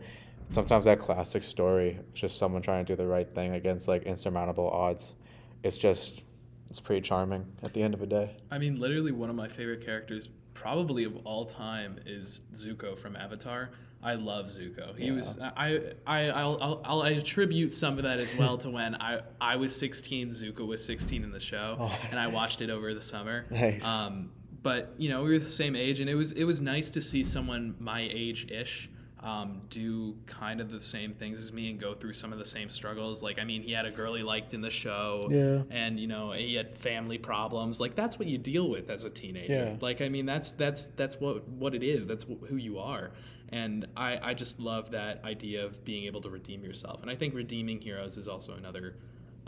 Sometimes 0.50 0.84
that 0.84 1.00
classic 1.00 1.42
story, 1.42 1.98
it's 2.10 2.20
just 2.20 2.38
someone 2.38 2.62
trying 2.62 2.84
to 2.84 2.92
do 2.92 2.96
the 2.96 3.06
right 3.06 3.28
thing 3.34 3.54
against 3.54 3.88
like 3.88 4.04
insurmountable 4.04 4.68
odds. 4.70 5.16
It's 5.64 5.78
just, 5.78 6.22
it's 6.70 6.78
pretty 6.78 7.00
charming 7.00 7.46
at 7.62 7.72
the 7.72 7.82
end 7.82 7.94
of 7.94 8.00
the 8.00 8.06
day. 8.06 8.36
I 8.50 8.58
mean, 8.58 8.78
literally 8.78 9.12
one 9.12 9.30
of 9.30 9.34
my 9.36 9.48
favorite 9.48 9.84
characters, 9.84 10.28
probably 10.52 11.04
of 11.04 11.16
all 11.24 11.46
time, 11.46 11.98
is 12.06 12.42
Zuko 12.52 12.96
from 12.96 13.16
Avatar. 13.16 13.70
I 14.02 14.14
love 14.16 14.46
Zuko. 14.48 14.94
He 14.98 15.06
Yeah. 15.06 15.12
was 15.12 15.38
I 15.40 15.80
I 16.06 16.28
I'll, 16.28 16.58
I'll 16.60 16.82
I'll 16.84 17.02
attribute 17.04 17.72
some 17.72 17.96
of 17.96 18.04
that 18.04 18.20
as 18.20 18.36
well 18.36 18.58
to 18.58 18.68
when 18.68 18.94
I 18.96 19.22
I 19.40 19.56
was 19.56 19.74
16, 19.74 20.28
Zuko 20.28 20.66
was 20.66 20.84
16 20.84 21.24
in 21.24 21.32
the 21.32 21.40
show, 21.40 21.78
Oh. 21.80 21.98
and 22.10 22.20
I 22.20 22.26
watched 22.26 22.60
it 22.60 22.68
over 22.68 22.92
the 22.92 23.00
summer. 23.00 23.46
Nice. 23.50 23.82
Um, 23.82 24.30
but 24.62 24.92
you 24.98 25.08
know, 25.08 25.22
we 25.24 25.30
were 25.30 25.38
the 25.38 25.46
same 25.46 25.74
age, 25.74 26.00
and 26.00 26.10
it 26.10 26.14
was 26.16 26.32
it 26.32 26.44
was 26.44 26.60
nice 26.60 26.90
to 26.90 27.00
see 27.00 27.24
someone 27.24 27.76
my 27.78 28.02
age 28.02 28.50
ish. 28.52 28.90
Um, 29.24 29.62
do 29.70 30.16
kind 30.26 30.60
of 30.60 30.70
the 30.70 30.78
same 30.78 31.14
things 31.14 31.38
as 31.38 31.50
me 31.50 31.70
and 31.70 31.80
go 31.80 31.94
through 31.94 32.12
some 32.12 32.30
of 32.30 32.38
the 32.38 32.44
same 32.44 32.68
struggles. 32.68 33.22
Like, 33.22 33.38
I 33.38 33.44
mean, 33.44 33.62
he 33.62 33.72
had 33.72 33.86
a 33.86 33.90
girl 33.90 34.12
he 34.14 34.22
liked 34.22 34.52
in 34.52 34.60
the 34.60 34.70
show, 34.70 35.28
Yeah. 35.30 35.62
and 35.74 35.98
you 35.98 36.06
know, 36.06 36.32
he 36.32 36.54
had 36.56 36.74
family 36.74 37.16
problems. 37.16 37.80
Like, 37.80 37.94
that's 37.94 38.18
what 38.18 38.28
you 38.28 38.36
deal 38.36 38.68
with 38.68 38.90
as 38.90 39.04
a 39.04 39.10
teenager. 39.10 39.54
Yeah. 39.54 39.76
Like, 39.80 40.02
I 40.02 40.10
mean, 40.10 40.26
that's 40.26 40.52
that's 40.52 40.88
that's 40.88 41.16
what 41.18 41.48
what 41.48 41.74
it 41.74 41.82
is. 41.82 42.06
That's 42.06 42.24
wh- 42.24 42.46
who 42.48 42.56
you 42.56 42.78
are. 42.78 43.12
And 43.48 43.86
I 43.96 44.18
I 44.30 44.34
just 44.34 44.60
love 44.60 44.90
that 44.90 45.24
idea 45.24 45.64
of 45.64 45.82
being 45.86 46.04
able 46.04 46.20
to 46.20 46.28
redeem 46.28 46.62
yourself. 46.62 47.00
And 47.00 47.10
I 47.10 47.14
think 47.14 47.34
redeeming 47.34 47.80
heroes 47.80 48.18
is 48.18 48.28
also 48.28 48.52
another 48.52 48.96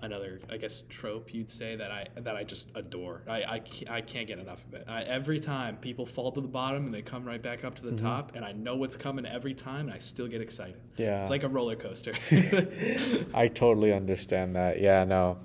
another 0.02 0.40
I 0.50 0.56
guess 0.56 0.82
trope 0.88 1.32
you'd 1.32 1.48
say 1.48 1.76
that 1.76 1.90
I 1.90 2.06
that 2.16 2.36
I 2.36 2.44
just 2.44 2.70
adore. 2.74 3.22
I 3.28 3.42
I, 3.42 3.62
I 3.88 4.00
can't 4.00 4.26
get 4.26 4.38
enough 4.38 4.64
of 4.66 4.74
it. 4.74 4.84
I, 4.88 5.02
every 5.02 5.40
time 5.40 5.76
people 5.76 6.06
fall 6.06 6.32
to 6.32 6.40
the 6.40 6.48
bottom 6.48 6.86
and 6.86 6.94
they 6.94 7.02
come 7.02 7.24
right 7.24 7.42
back 7.42 7.64
up 7.64 7.74
to 7.76 7.82
the 7.82 7.92
mm-hmm. 7.92 8.06
top, 8.06 8.36
and 8.36 8.44
I 8.44 8.52
know 8.52 8.76
what's 8.76 8.96
coming 8.96 9.26
every 9.26 9.54
time, 9.54 9.86
and 9.86 9.94
I 9.94 9.98
still 9.98 10.28
get 10.28 10.40
excited. 10.40 10.80
Yeah. 10.96 11.20
It's 11.20 11.30
like 11.30 11.44
a 11.44 11.48
roller 11.48 11.76
coaster. 11.76 12.12
I 13.34 13.48
totally 13.48 13.92
understand 13.92 14.56
that. 14.56 14.80
Yeah, 14.80 15.04
no. 15.04 15.38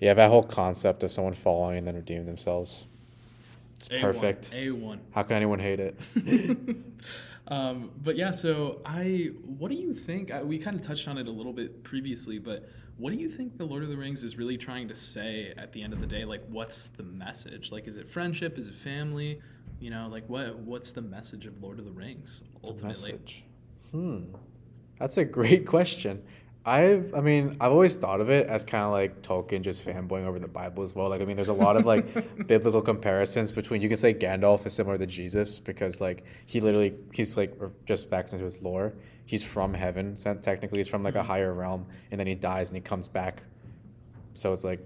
Yeah, 0.00 0.14
that 0.14 0.30
whole 0.30 0.44
concept 0.44 1.02
of 1.02 1.10
someone 1.10 1.34
falling 1.34 1.78
and 1.78 1.86
then 1.86 1.96
redeeming 1.96 2.26
themselves. 2.26 2.86
It's 3.78 3.88
A1, 3.88 4.00
perfect. 4.00 4.50
A1. 4.50 4.98
How 5.12 5.22
can 5.22 5.36
anyone 5.36 5.58
hate 5.58 5.80
it? 5.80 5.96
um, 7.48 7.90
but 8.02 8.16
yeah, 8.16 8.32
so 8.32 8.80
I, 8.84 9.30
what 9.44 9.70
do 9.70 9.76
you 9.76 9.94
think? 9.94 10.32
I, 10.32 10.42
we 10.42 10.58
kind 10.58 10.78
of 10.78 10.84
touched 10.84 11.06
on 11.06 11.16
it 11.16 11.28
a 11.28 11.30
little 11.30 11.52
bit 11.52 11.84
previously, 11.84 12.38
but 12.38 12.68
what 12.96 13.12
do 13.12 13.18
you 13.18 13.28
think 13.28 13.56
the 13.56 13.64
Lord 13.64 13.84
of 13.84 13.88
the 13.88 13.96
Rings 13.96 14.24
is 14.24 14.36
really 14.36 14.58
trying 14.58 14.88
to 14.88 14.96
say 14.96 15.54
at 15.56 15.72
the 15.72 15.82
end 15.82 15.92
of 15.92 16.00
the 16.00 16.06
day? 16.06 16.24
Like, 16.24 16.42
what's 16.48 16.88
the 16.88 17.04
message? 17.04 17.70
Like, 17.70 17.86
is 17.86 17.96
it 17.96 18.08
friendship? 18.08 18.58
Is 18.58 18.68
it 18.68 18.74
family? 18.74 19.40
You 19.78 19.90
know, 19.90 20.08
like 20.10 20.28
what? 20.28 20.58
What's 20.58 20.90
the 20.90 21.02
message 21.02 21.46
of 21.46 21.62
Lord 21.62 21.78
of 21.78 21.84
the 21.84 21.92
Rings 21.92 22.42
ultimately? 22.64 23.12
Message. 23.12 23.44
Hmm. 23.92 24.24
That's 24.98 25.16
a 25.16 25.24
great 25.24 25.66
question. 25.74 26.24
I've, 26.68 27.14
I 27.14 27.20
mean, 27.20 27.56
I've 27.60 27.72
always 27.72 27.96
thought 27.96 28.20
of 28.20 28.30
it 28.30 28.46
as 28.46 28.62
kind 28.62 28.84
of 28.84 28.92
like 28.92 29.22
Tolkien 29.22 29.62
just 29.62 29.84
fanboying 29.86 30.26
over 30.26 30.38
the 30.38 30.48
Bible 30.48 30.82
as 30.82 30.94
well. 30.94 31.08
Like, 31.08 31.22
I 31.22 31.24
mean, 31.24 31.36
there's 31.36 31.48
a 31.48 31.52
lot 31.52 31.76
of 31.76 31.86
like 31.86 32.06
biblical 32.46 32.82
comparisons 32.82 33.50
between. 33.50 33.80
You 33.80 33.88
can 33.88 33.96
say 33.96 34.12
Gandalf 34.12 34.66
is 34.66 34.74
similar 34.74 34.98
to 34.98 35.06
Jesus 35.06 35.58
because 35.58 36.00
like 36.00 36.24
he 36.46 36.60
literally 36.60 36.94
he's 37.12 37.36
like 37.36 37.58
just 37.86 38.10
back 38.10 38.32
into 38.32 38.44
his 38.44 38.62
lore. 38.62 38.92
He's 39.24 39.42
from 39.42 39.74
heaven. 39.74 40.16
so 40.16 40.34
Technically, 40.34 40.78
he's 40.78 40.88
from 40.88 41.02
like 41.02 41.14
a 41.14 41.18
mm-hmm. 41.18 41.26
higher 41.26 41.54
realm, 41.54 41.86
and 42.10 42.20
then 42.20 42.26
he 42.26 42.34
dies 42.34 42.68
and 42.68 42.76
he 42.76 42.82
comes 42.82 43.08
back. 43.08 43.42
So 44.34 44.52
it's 44.52 44.64
like 44.64 44.80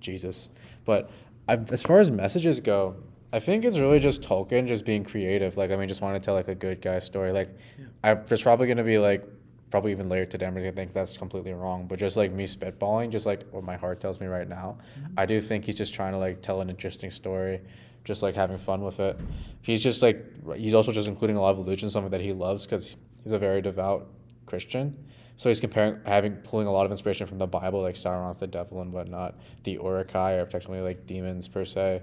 Jesus. 0.00 0.50
But 0.84 1.10
i 1.48 1.54
as 1.72 1.82
far 1.82 2.00
as 2.00 2.10
messages 2.10 2.60
go, 2.60 2.96
I 3.32 3.40
think 3.40 3.64
it's 3.64 3.78
really 3.78 3.98
just 3.98 4.22
Tolkien 4.22 4.68
just 4.68 4.84
being 4.84 5.04
creative. 5.04 5.56
Like, 5.56 5.70
I 5.70 5.76
mean, 5.76 5.88
just 5.88 6.00
want 6.00 6.14
to 6.14 6.24
tell 6.24 6.34
like 6.34 6.48
a 6.48 6.54
good 6.54 6.80
guy 6.80 6.98
story. 6.98 7.32
Like, 7.32 7.50
Yeah. 7.78 7.86
I, 8.02 8.14
there's 8.14 8.42
probably 8.42 8.68
gonna 8.68 8.84
be 8.84 8.98
like, 8.98 9.26
probably 9.74 9.90
even 9.90 10.08
later 10.08 10.24
today, 10.24 10.46
I'm 10.46 10.54
gonna 10.54 10.70
think 10.70 10.92
that's 10.92 11.18
completely 11.18 11.52
wrong. 11.52 11.88
But 11.88 11.98
just 11.98 12.16
like 12.16 12.30
me 12.30 12.46
spitballing, 12.46 13.10
just 13.10 13.26
like 13.26 13.44
what 13.50 13.64
my 13.64 13.76
heart 13.76 14.00
tells 14.00 14.20
me 14.20 14.28
right 14.28 14.48
now, 14.48 14.78
I 15.18 15.26
do 15.26 15.40
think 15.40 15.64
he's 15.64 15.74
just 15.74 15.92
trying 15.92 16.12
to 16.12 16.18
like 16.18 16.42
tell 16.42 16.60
an 16.60 16.70
interesting 16.70 17.10
story, 17.10 17.60
just 18.04 18.22
like 18.22 18.36
having 18.36 18.56
fun 18.56 18.84
with 18.84 19.00
it. 19.00 19.18
He's 19.62 19.82
just 19.82 20.00
like 20.00 20.24
he's 20.54 20.74
also 20.74 20.92
just 20.92 21.08
including 21.08 21.36
a 21.36 21.40
lot 21.40 21.50
of 21.50 21.58
religion, 21.58 21.90
something 21.90 22.12
that 22.12 22.20
he 22.20 22.32
loves 22.32 22.64
because 22.64 22.94
he's 23.24 23.32
a 23.32 23.38
very 23.38 23.60
devout 23.60 24.06
Christian. 24.46 24.96
So 25.34 25.48
he's 25.48 25.58
comparing, 25.58 25.98
having, 26.06 26.34
pulling 26.34 26.68
a 26.68 26.72
lot 26.72 26.86
of 26.86 26.92
inspiration 26.92 27.26
from 27.26 27.38
the 27.38 27.46
Bible, 27.48 27.82
like 27.82 27.96
Sauron's 27.96 28.38
the 28.38 28.46
devil 28.46 28.80
and 28.80 28.92
whatnot. 28.92 29.34
The 29.64 29.72
Uruk-hai 29.72 30.34
are 30.34 30.46
technically 30.46 30.82
like 30.82 31.04
demons 31.04 31.48
per 31.48 31.64
se. 31.64 32.00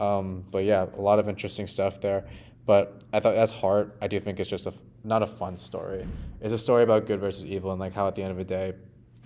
Um, 0.00 0.44
but 0.50 0.64
yeah, 0.64 0.84
a 0.98 1.00
lot 1.00 1.18
of 1.18 1.30
interesting 1.30 1.66
stuff 1.66 1.98
there. 2.02 2.28
But 2.66 3.02
I 3.12 3.20
thought 3.20 3.34
as 3.34 3.50
heart, 3.50 3.96
I 4.00 4.06
do 4.06 4.20
think 4.20 4.38
it's 4.40 4.48
just 4.48 4.66
a 4.66 4.74
not 5.02 5.22
a 5.22 5.26
fun 5.26 5.56
story. 5.56 6.06
It's 6.40 6.52
a 6.52 6.58
story 6.58 6.82
about 6.82 7.06
good 7.06 7.20
versus 7.20 7.46
evil, 7.46 7.70
and 7.72 7.80
like 7.80 7.94
how 7.94 8.06
at 8.06 8.14
the 8.14 8.22
end 8.22 8.32
of 8.32 8.36
the 8.36 8.44
day, 8.44 8.74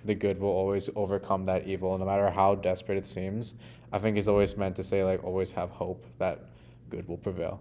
the 0.04 0.14
good 0.14 0.38
will 0.40 0.50
always 0.50 0.88
overcome 0.94 1.46
that 1.46 1.66
evil, 1.66 1.96
no 1.98 2.04
matter 2.04 2.30
how 2.30 2.54
desperate 2.54 2.98
it 2.98 3.06
seems. 3.06 3.54
I 3.92 3.98
think 3.98 4.16
it's 4.16 4.28
always 4.28 4.56
meant 4.56 4.76
to 4.76 4.84
say 4.84 5.04
like 5.04 5.24
always 5.24 5.50
have 5.52 5.70
hope 5.70 6.06
that 6.18 6.46
good 6.90 7.08
will 7.08 7.16
prevail. 7.16 7.60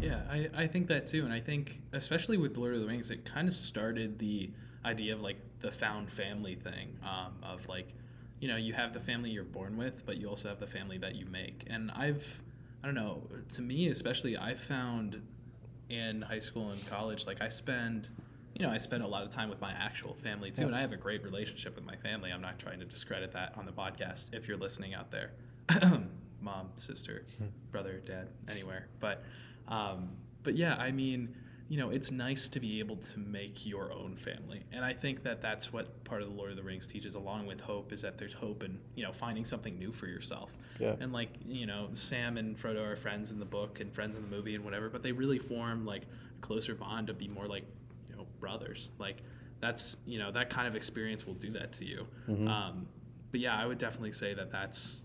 Yeah, 0.00 0.20
I, 0.30 0.48
I 0.54 0.66
think 0.66 0.86
that 0.88 1.06
too. 1.06 1.24
And 1.24 1.32
I 1.32 1.40
think, 1.40 1.80
especially 1.92 2.36
with 2.36 2.56
Lord 2.56 2.74
of 2.74 2.80
the 2.80 2.86
Rings, 2.86 3.10
it 3.10 3.24
kind 3.24 3.48
of 3.48 3.54
started 3.54 4.18
the 4.18 4.50
idea 4.84 5.14
of 5.14 5.20
like 5.20 5.36
the 5.60 5.70
found 5.70 6.10
family 6.10 6.54
thing 6.54 6.96
um, 7.02 7.34
of 7.42 7.68
like, 7.68 7.88
you 8.38 8.48
know, 8.48 8.56
you 8.56 8.72
have 8.72 8.94
the 8.94 9.00
family 9.00 9.30
you're 9.30 9.44
born 9.44 9.76
with, 9.76 10.06
but 10.06 10.16
you 10.16 10.28
also 10.28 10.48
have 10.48 10.60
the 10.60 10.66
family 10.66 10.96
that 10.98 11.16
you 11.16 11.26
make. 11.26 11.64
And 11.68 11.90
I've, 11.90 12.40
I 12.82 12.86
don't 12.86 12.94
know, 12.94 13.22
to 13.50 13.62
me 13.62 13.88
especially, 13.88 14.38
I 14.38 14.54
found 14.54 15.20
in 15.88 16.22
high 16.22 16.38
school 16.38 16.70
and 16.70 16.86
college, 16.88 17.26
like 17.26 17.42
I 17.42 17.48
spend, 17.48 18.08
you 18.54 18.64
know, 18.64 18.72
I 18.72 18.78
spend 18.78 19.02
a 19.02 19.06
lot 19.06 19.22
of 19.22 19.30
time 19.30 19.50
with 19.50 19.60
my 19.60 19.72
actual 19.72 20.14
family 20.14 20.50
too. 20.50 20.62
Yeah. 20.62 20.68
And 20.68 20.76
I 20.76 20.80
have 20.80 20.92
a 20.92 20.96
great 20.96 21.22
relationship 21.22 21.74
with 21.74 21.84
my 21.84 21.96
family. 21.96 22.30
I'm 22.30 22.40
not 22.40 22.58
trying 22.58 22.78
to 22.80 22.86
discredit 22.86 23.32
that 23.32 23.56
on 23.58 23.66
the 23.66 23.72
podcast 23.72 24.34
if 24.34 24.48
you're 24.48 24.56
listening 24.56 24.94
out 24.94 25.10
there. 25.10 25.32
Mom, 26.40 26.70
sister, 26.76 27.26
brother, 27.70 28.00
dad, 28.04 28.28
anywhere. 28.48 28.88
But, 28.98 29.24
um, 29.68 30.10
but 30.42 30.56
yeah, 30.56 30.76
I 30.76 30.90
mean, 30.90 31.34
you 31.70 31.76
know, 31.76 31.90
it's 31.90 32.10
nice 32.10 32.48
to 32.48 32.58
be 32.58 32.80
able 32.80 32.96
to 32.96 33.20
make 33.20 33.64
your 33.64 33.92
own 33.92 34.16
family. 34.16 34.64
And 34.72 34.84
I 34.84 34.92
think 34.92 35.22
that 35.22 35.40
that's 35.40 35.72
what 35.72 36.02
part 36.02 36.20
of 36.20 36.28
the 36.28 36.34
Lord 36.34 36.50
of 36.50 36.56
the 36.56 36.64
Rings 36.64 36.84
teaches, 36.88 37.14
along 37.14 37.46
with 37.46 37.60
hope, 37.60 37.92
is 37.92 38.02
that 38.02 38.18
there's 38.18 38.32
hope 38.32 38.64
in, 38.64 38.80
you 38.96 39.04
know, 39.04 39.12
finding 39.12 39.44
something 39.44 39.78
new 39.78 39.92
for 39.92 40.08
yourself. 40.08 40.50
Yeah. 40.80 40.96
And 40.98 41.12
like, 41.12 41.28
you 41.46 41.66
know, 41.66 41.86
Sam 41.92 42.36
and 42.38 42.58
Frodo 42.58 42.84
are 42.84 42.96
friends 42.96 43.30
in 43.30 43.38
the 43.38 43.44
book 43.44 43.78
and 43.78 43.94
friends 43.94 44.16
in 44.16 44.22
the 44.22 44.28
movie 44.28 44.56
and 44.56 44.64
whatever, 44.64 44.88
but 44.88 45.04
they 45.04 45.12
really 45.12 45.38
form 45.38 45.86
like 45.86 46.02
a 46.02 46.40
closer 46.40 46.74
bond 46.74 47.06
to 47.06 47.14
be 47.14 47.28
more 47.28 47.46
like, 47.46 47.66
you 48.08 48.16
know, 48.16 48.26
brothers. 48.40 48.90
Like, 48.98 49.22
that's, 49.60 49.96
you 50.04 50.18
know, 50.18 50.32
that 50.32 50.50
kind 50.50 50.66
of 50.66 50.74
experience 50.74 51.24
will 51.24 51.34
do 51.34 51.52
that 51.52 51.72
to 51.74 51.84
you. 51.84 52.08
Mhm. 52.28 52.48
Um, 52.48 52.88
but 53.30 53.38
yeah, 53.38 53.56
I 53.56 53.64
would 53.64 53.78
definitely 53.78 54.10
say 54.10 54.34
that 54.34 54.50
that's, 54.50 54.96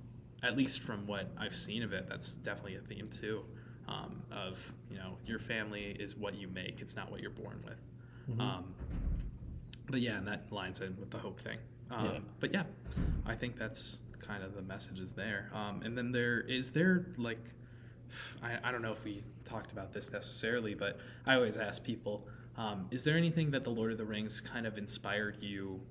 at 0.42 0.58
least 0.58 0.82
from 0.82 1.06
what 1.06 1.30
I've 1.38 1.56
seen 1.56 1.84
of 1.84 1.94
it, 1.94 2.10
that's 2.10 2.34
definitely 2.34 2.76
a 2.78 2.82
theme 2.82 3.10
too 3.10 3.46
um, 3.88 4.22
of 4.32 4.74
you 4.90 4.98
know 4.98 5.18
your 5.26 5.40
family 5.40 5.96
is 6.00 6.16
what 6.16 6.36
you 6.36 6.48
make. 6.48 6.82
It's 6.82 6.96
not 6.96 7.12
what 7.12 7.22
you're 7.22 7.30
born 7.32 7.62
with. 7.66 7.80
Mhm. 8.38 8.42
um, 8.42 8.74
but 9.88 10.02
yeah 10.02 10.18
and 10.18 10.28
that 10.28 10.52
lines 10.52 10.82
in 10.82 10.96
with 11.00 11.12
the 11.12 11.18
hope 11.20 11.40
thing. 11.40 11.58
Um, 11.92 12.06
Yeah. 12.06 12.20
but 12.40 12.52
yeah 12.54 12.64
i 13.28 13.36
think 13.36 13.56
that's 13.58 14.00
kind 14.20 14.44
of 14.44 14.56
the 14.56 14.62
messages 14.64 15.12
there. 15.12 15.52
Um, 15.54 15.84
and 15.84 15.96
then 15.96 16.12
there 16.12 16.40
is 16.42 16.72
there 16.72 17.06
like 17.18 17.38
I, 18.42 18.58
I 18.64 18.72
don't 18.72 18.82
know 18.82 18.92
if 18.92 19.04
we 19.04 19.22
talked 19.44 19.72
about 19.72 19.94
this 19.94 20.12
necessarily 20.12 20.74
but 20.74 20.98
i 21.28 21.36
always 21.36 21.58
ask 21.58 21.84
people 21.84 22.28
um, 22.58 22.88
is 22.90 23.04
there 23.04 23.16
anything 23.18 23.52
that 23.52 23.64
the 23.66 23.70
lord 23.70 23.92
of 23.92 23.98
the 24.00 24.06
rings 24.06 24.40
kind 24.42 24.66
of 24.66 24.78
inspired 24.80 25.38
you 25.44 25.82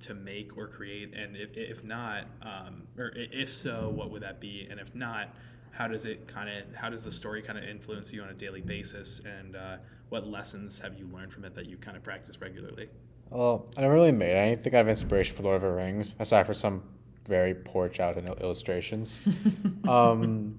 to 0.00 0.14
make 0.14 0.56
or 0.58 0.66
create? 0.66 1.14
And 1.14 1.36
if, 1.36 1.56
if 1.56 1.84
not 1.84 2.24
um, 2.42 2.88
or 2.98 3.12
if 3.14 3.50
so 3.52 3.90
what 3.94 4.10
would 4.10 4.22
that 4.22 4.40
be? 4.40 4.66
And 4.70 4.78
if 4.80 4.94
not 4.94 5.28
how 5.74 5.88
does 5.88 6.04
it 6.04 6.28
kind 6.28 6.48
of 6.48 6.74
how 6.74 6.88
does 6.88 7.04
the 7.04 7.10
story 7.12 7.42
kind 7.42 7.58
of 7.58 7.64
influence 7.64 8.12
you 8.12 8.22
on 8.22 8.28
a 8.28 8.34
daily 8.34 8.60
basis 8.60 9.20
and 9.24 9.56
uh, 9.56 9.76
what 10.08 10.26
lessons 10.26 10.78
have 10.80 10.94
you 10.98 11.06
learned 11.12 11.32
from 11.32 11.44
it 11.44 11.54
that 11.54 11.66
you 11.66 11.76
kind 11.76 11.96
of 11.96 12.02
practice 12.02 12.40
regularly 12.40 12.88
Well, 13.30 13.66
I 13.76 13.80
never 13.80 13.94
really 13.94 14.12
made 14.12 14.34
anything 14.36 14.74
out 14.74 14.82
of 14.82 14.88
inspiration 14.88 15.34
for 15.36 15.42
Lord 15.42 15.56
of 15.56 15.62
the 15.62 15.70
Rings, 15.70 16.14
aside 16.18 16.46
from 16.46 16.54
some 16.54 16.82
very 17.26 17.54
poor 17.54 17.88
childhood 17.88 18.26
il- 18.26 18.34
illustrations. 18.44 19.18
um, 19.88 20.54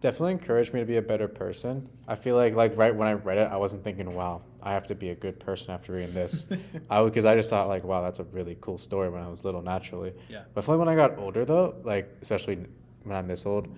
definitely 0.00 0.32
encouraged 0.32 0.74
me 0.74 0.80
to 0.80 0.86
be 0.86 0.96
a 0.96 1.02
better 1.02 1.28
person. 1.28 1.88
I 2.08 2.14
feel 2.14 2.36
like 2.36 2.54
like 2.54 2.76
right 2.76 2.94
when 2.94 3.06
I 3.06 3.12
read 3.12 3.38
it, 3.38 3.48
I 3.52 3.56
wasn't 3.56 3.84
thinking, 3.84 4.12
"Wow, 4.14 4.42
I 4.62 4.72
have 4.72 4.86
to 4.88 4.94
be 4.94 5.10
a 5.10 5.14
good 5.14 5.38
person 5.38 5.70
after 5.72 5.92
reading 5.92 6.14
this." 6.14 6.46
I 6.90 7.04
because 7.04 7.24
I 7.24 7.36
just 7.36 7.50
thought 7.50 7.68
like, 7.68 7.84
"Wow, 7.84 8.02
that's 8.02 8.18
a 8.18 8.24
really 8.24 8.56
cool 8.60 8.78
story" 8.78 9.08
when 9.10 9.22
I 9.22 9.28
was 9.28 9.44
little, 9.44 9.62
naturally. 9.62 10.12
yeah 10.28 10.42
But 10.54 10.68
I 10.68 10.72
like 10.72 10.78
when 10.78 10.88
I 10.88 10.96
got 10.96 11.18
older, 11.18 11.44
though, 11.44 11.76
like 11.84 12.08
especially 12.22 12.56
when 13.04 13.16
I'm 13.16 13.28
this 13.28 13.46
old, 13.46 13.68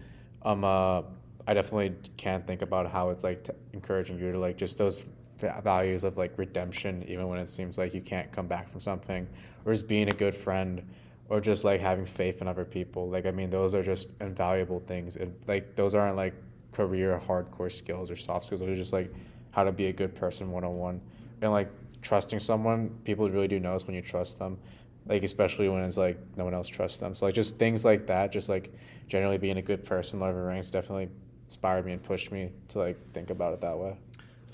um, 0.43 0.65
uh, 0.65 1.03
I 1.47 1.55
definitely 1.55 1.95
can't 2.17 2.47
think 2.47 2.63
about 2.63 2.91
how 2.91 3.11
it's 3.11 3.25
like 3.25 3.49
encouraging 3.73 4.19
you 4.19 4.33
to 4.33 4.39
like 4.39 4.57
just 4.57 4.79
those 4.79 5.03
va- 5.39 5.61
values 5.63 6.05
of 6.05 6.19
like 6.19 6.37
redemption, 6.37 7.05
even 7.09 7.29
when 7.29 7.39
it 7.39 7.49
seems 7.49 7.79
like 7.79 7.95
you 7.95 8.01
can't 8.01 8.31
come 8.33 8.47
back 8.47 8.69
from 8.69 8.81
something, 8.81 9.27
or 9.65 9.73
just 9.73 9.87
being 9.87 10.09
a 10.09 10.13
good 10.13 10.35
friend, 10.35 10.83
or 11.29 11.41
just 11.41 11.65
like 11.65 11.81
having 11.81 12.07
faith 12.07 12.41
in 12.41 12.49
other 12.49 12.65
people. 12.65 13.09
Like 13.09 13.27
I 13.27 13.31
mean, 13.31 13.51
those 13.51 13.75
are 13.75 13.83
just 13.83 14.09
invaluable 14.21 14.81
things. 14.81 15.17
And 15.17 15.35
like 15.47 15.77
those 15.77 15.95
aren't 15.95 16.17
like 16.17 16.35
career 16.73 17.21
hardcore 17.27 17.73
skills 17.73 18.11
or 18.11 18.17
soft 18.17 18.47
skills. 18.47 18.61
Those 18.61 18.71
are 18.71 18.77
just 18.77 18.93
like 18.93 19.13
how 19.53 19.65
to 19.65 19.73
be 19.73 19.87
a 19.87 19.93
good 19.93 20.15
person 20.15 20.51
one 20.51 20.65
on 20.65 20.77
one, 20.77 21.01
and 21.43 21.53
like 21.53 21.71
trusting 22.03 22.41
someone. 22.41 22.91
People 23.05 23.31
really 23.31 23.49
do 23.49 23.61
notice 23.61 23.87
when 23.87 23.95
you 23.95 24.03
trust 24.03 24.39
them 24.39 24.59
like 25.09 25.23
especially 25.23 25.69
when 25.69 25.83
it's 25.83 25.97
like 25.97 26.19
no 26.37 26.45
one 26.45 26.55
else 26.55 26.69
trusts 26.69 26.99
them. 26.99 27.15
So 27.15 27.27
like 27.27 27.35
just 27.35 27.59
things 27.59 27.85
like 27.85 28.07
that, 28.07 28.33
just 28.33 28.49
like 28.49 28.73
generally 29.09 29.39
being 29.39 29.59
a 29.59 29.63
good 29.63 29.85
person, 29.85 30.21
Lord 30.21 30.35
of 30.35 30.41
the 30.41 30.47
Rings 30.47 30.71
definitely 30.71 31.09
inspired 31.47 31.87
me 31.87 31.93
and 31.93 32.03
pushed 32.03 32.33
me 32.33 32.51
to 32.69 32.79
like 32.79 33.13
think 33.13 33.31
about 33.31 33.53
it 33.55 33.61
that 33.61 33.79
way. 33.79 33.97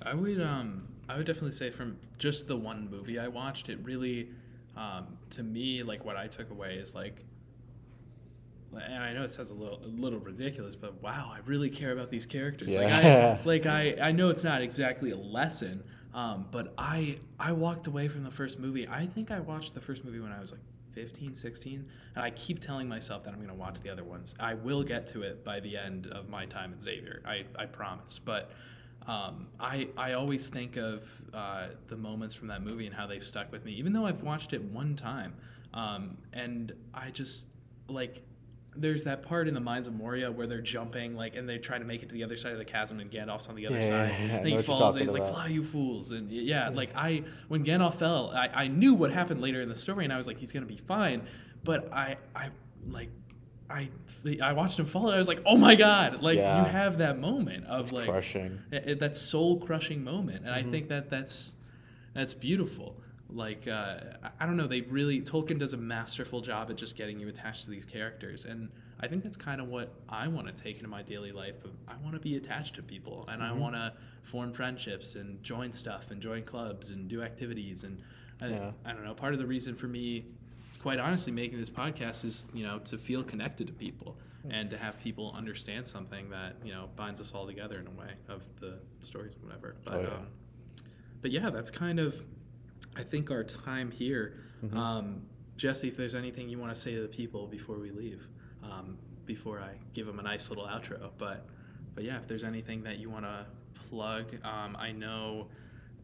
I 0.03 0.15
would 0.15 0.41
um 0.41 0.88
I 1.09 1.17
would 1.17 1.27
definitely 1.27 1.53
say 1.53 1.71
from 1.71 1.99
just 2.19 2.49
the 2.49 2.57
one 2.57 2.91
movie 2.91 3.19
I 3.19 3.29
watched, 3.29 3.69
it 3.69 3.79
really 3.83 4.29
um, 4.77 5.19
to 5.31 5.43
me 5.43 5.83
like 5.83 6.05
what 6.05 6.17
I 6.17 6.27
took 6.27 6.51
away 6.51 6.73
is 6.75 6.95
like 6.95 7.25
and 8.75 9.05
I 9.05 9.12
know 9.12 9.23
it 9.23 9.31
sounds 9.31 9.51
a 9.51 9.55
little 9.55 9.81
a 9.85 9.88
little 9.88 10.19
ridiculous, 10.19 10.75
but 10.75 11.03
wow, 11.03 11.31
I 11.35 11.41
really 11.45 11.69
care 11.69 11.93
about 11.93 12.11
these 12.11 12.25
characters. 12.25 12.77
Like 12.77 12.88
Yeah. 12.88 13.38
I 13.43 13.45
like 13.47 13.67
I, 13.67 13.97
I 14.01 14.12
know 14.12 14.31
it's 14.31 14.45
not 14.45 14.62
exactly 14.62 15.11
a 15.11 15.17
lesson, 15.17 15.85
um, 16.14 16.46
but 16.51 16.75
I 16.77 17.18
I 17.38 17.53
walked 17.53 17.87
away 17.87 18.09
from 18.09 18.25
the 18.25 18.31
first 18.31 18.59
movie. 18.59 18.87
I 18.88 19.07
think 19.07 19.31
I 19.31 19.40
watched 19.40 19.75
the 19.75 19.81
first 19.81 20.05
movie 20.05 20.20
when 20.20 20.33
I 20.33 20.40
was 20.40 20.53
like 20.53 20.61
15, 20.92 21.35
16, 21.35 21.87
and 22.14 22.25
I 22.25 22.31
keep 22.31 22.61
telling 22.61 22.88
myself 22.88 23.25
that 23.25 23.31
I'm 23.31 23.37
going 23.37 23.48
to 23.48 23.55
watch 23.55 23.81
the 23.81 23.90
other 23.90 24.05
ones. 24.05 24.35
I 24.38 24.55
will 24.55 24.83
get 24.83 25.07
to 25.09 25.22
it 25.22 25.44
by 25.44 25.61
the 25.61 25.77
end 25.77 26.07
of 26.09 26.29
my 26.29 26.44
time 26.46 26.72
at 26.72 26.83
Xavier. 26.83 27.22
I, 27.25 27.44
I 27.59 27.66
promise. 27.66 28.18
But 28.18 28.51
um, 29.07 29.48
I 29.59 29.88
I 29.96 30.12
always 30.12 30.48
think 30.48 30.77
of 30.77 31.05
uh, 31.33 31.68
the 31.88 31.96
moments 31.96 32.35
from 32.35 32.48
that 32.48 32.62
movie 32.62 32.87
and 32.87 32.94
how 32.94 33.07
they've 33.07 33.25
stuck 33.25 33.51
with 33.51 33.64
me, 33.64 33.72
even 33.72 33.92
though 33.92 34.07
I've 34.07 34.22
watched 34.22 34.53
it 34.53 34.62
one 34.62 34.96
time. 34.96 35.35
Um, 35.75 36.18
and 36.33 36.72
I 36.92 37.11
just 37.11 37.48
like 37.88 38.22
there's 38.75 39.05
that 39.05 39.23
part 39.23 39.49
in 39.49 39.55
the 39.55 39.61
Mines 39.61 39.87
of 39.87 39.95
Moria 39.95 40.33
where 40.33 40.47
they're 40.47 40.63
jumping 40.63 41.15
like 41.15 41.37
and 41.37 41.47
they 41.49 41.59
try 41.59 41.79
to 41.79 41.85
make 41.85 42.03
it 42.03 42.09
to 42.09 42.15
the 42.15 42.25
other 42.25 42.37
side 42.39 42.53
of 42.53 42.59
the 42.59 42.65
chasm 42.65 43.01
and 43.01 43.11
Gandalf's 43.11 43.49
on 43.49 43.55
the 43.55 43.67
other 43.67 43.77
Yeah, 43.79 43.89
side. 43.89 44.11
yeah, 44.19 44.27
yeah. 44.27 44.35
I 44.35 44.37
And 44.39 44.47
he 44.49 44.59
falls 44.59 44.95
and 44.95 45.03
he's 45.03 45.11
talking 45.13 45.25
like, 45.25 45.33
"Fly, 45.35 45.47
you 45.49 45.63
fools!" 45.63 46.13
And 46.13 46.31
yeah, 46.31 46.71
like 46.71 46.91
I 46.95 47.25
when 47.49 47.65
Gandalf 47.65 47.97
fell, 47.97 48.31
I, 48.35 48.49
I 48.49 48.69
knew 48.69 48.95
what 48.95 49.13
happened 49.13 49.41
later 49.43 49.61
in 49.61 49.69
the 49.69 49.75
story, 49.77 50.05
and 50.05 50.13
I 50.13 50.17
was 50.17 50.27
like, 50.27 50.39
he's 50.39 50.53
gonna 50.53 50.65
be 50.67 50.77
fine. 50.79 51.23
But 51.65 51.93
I 51.93 52.17
I 52.35 52.49
like 52.89 53.11
I 53.69 53.89
I 54.43 54.53
watched 54.55 54.79
him 54.79 54.87
fall, 54.87 55.07
and 55.09 55.15
I 55.17 55.19
was 55.19 55.29
like, 55.29 55.43
oh 55.45 55.57
my 55.59 55.75
god! 55.75 56.23
Like 56.23 56.37
you 56.37 56.43
have 56.43 56.99
that 56.99 57.19
moment 57.19 57.67
of 57.67 57.81
It's 57.83 57.93
like 57.93 58.09
crushing. 58.09 58.59
it- 58.71 58.85
it- 58.89 58.99
that 59.01 59.17
soul 59.19 59.59
crushing 59.61 60.03
moment, 60.03 60.45
and 60.47 60.51
I 60.55 60.63
Mhm. 60.63 60.71
think 60.71 60.89
that 60.89 61.11
that's 61.11 61.55
that's 62.15 62.33
beautiful. 62.35 62.97
Like 63.35 63.66
uh, 63.68 63.97
I- 64.23 64.31
I 64.40 64.47
don't 64.47 64.57
know, 64.57 64.66
they 64.66 64.83
really 64.83 65.21
Tolkien 65.21 65.59
does 65.59 65.73
a 65.73 65.77
masterful 65.77 66.40
job 66.40 66.71
at 66.71 66.77
just 66.77 66.97
getting 66.97 67.18
you 67.21 67.29
attached 67.29 67.64
to 67.64 67.71
these 67.71 67.85
characters, 67.85 68.45
and 68.45 68.68
I 69.01 69.09
think 69.09 69.23
that's 69.23 69.37
kind 69.37 69.61
of 69.61 69.68
what 69.68 69.92
I 70.09 70.29
want 70.29 70.47
to 70.49 70.53
take 70.53 70.77
into 70.77 70.88
my 70.88 71.03
daily 71.03 71.33
life. 71.33 71.64
Of 71.64 71.71
I 71.88 71.95
want 72.03 72.14
to 72.14 72.21
be 72.21 72.37
attached 72.37 72.75
to 72.77 72.83
people, 72.83 73.25
and 73.29 73.42
I 73.42 73.51
Mhm. 73.51 73.59
want 73.59 73.75
to 73.75 73.95
form 74.23 74.53
friendships 74.53 75.14
and 75.16 75.42
join 75.42 75.73
stuff 75.73 76.11
and 76.11 76.21
join 76.21 76.45
clubs 76.45 76.90
and 76.90 77.09
do 77.09 77.23
activities, 77.23 77.85
and 77.85 78.01
I, 78.40 78.49
Yeah. 78.49 78.73
I 78.85 78.92
don't 78.92 79.05
know. 79.05 79.14
Part 79.14 79.33
of 79.35 79.38
the 79.40 79.47
reason 79.47 79.75
for 79.77 79.88
me, 79.88 80.27
quite 80.81 80.99
honestly, 80.99 81.33
making 81.33 81.59
this 81.59 81.71
podcast 81.71 82.25
is 82.25 82.47
you 82.53 82.64
know 82.64 82.81
to 82.81 82.99
feel 82.99 83.23
connected 83.25 83.66
to 83.68 83.73
people 83.73 84.16
and 84.51 84.68
to 84.71 84.77
have 84.77 84.99
people 84.99 85.33
understand 85.37 85.87
something 85.87 86.29
that 86.31 86.57
you 86.64 86.73
know 86.73 86.90
binds 86.97 87.21
us 87.21 87.33
all 87.33 87.47
together 87.47 87.79
in 87.79 87.87
a 87.87 87.90
way 87.92 88.12
of 88.29 88.45
the 88.61 88.79
stories, 89.01 89.35
whatever. 89.40 89.77
But 89.85 89.95
Oh, 89.95 90.01
yeah. 90.03 90.09
um, 90.14 90.27
but 91.23 91.31
yeah, 91.31 91.49
that's 91.51 91.71
kind 91.71 91.99
of 92.01 92.23
I 92.97 93.03
think 93.03 93.31
our 93.31 93.45
time 93.45 93.91
here. 93.91 94.35
Mhm. 94.65 94.75
Um, 94.77 95.23
Jesse, 95.57 95.89
if 95.89 95.97
there's 95.97 96.15
anything 96.15 96.49
you 96.49 96.59
want 96.59 96.75
to 96.75 96.81
say 96.81 96.95
to 96.95 97.03
the 97.03 97.09
people 97.09 97.47
before 97.47 97.79
we 97.79 97.91
leave, 97.91 98.27
um, 98.63 98.99
before 99.27 99.61
I 99.61 99.75
give 99.95 100.07
them 100.07 100.19
a 100.19 100.23
nice 100.23 100.51
little 100.51 100.65
outro, 100.67 101.11
but 101.19 101.47
but 101.95 102.05
yeah, 102.05 102.17
if 102.17 102.27
there's 102.27 102.45
anything 102.45 102.83
that 102.85 102.99
you 102.99 103.11
want 103.11 103.27
to 103.27 103.47
plug, 103.75 104.35
um, 104.45 104.75
I 104.79 104.93
know 104.93 105.49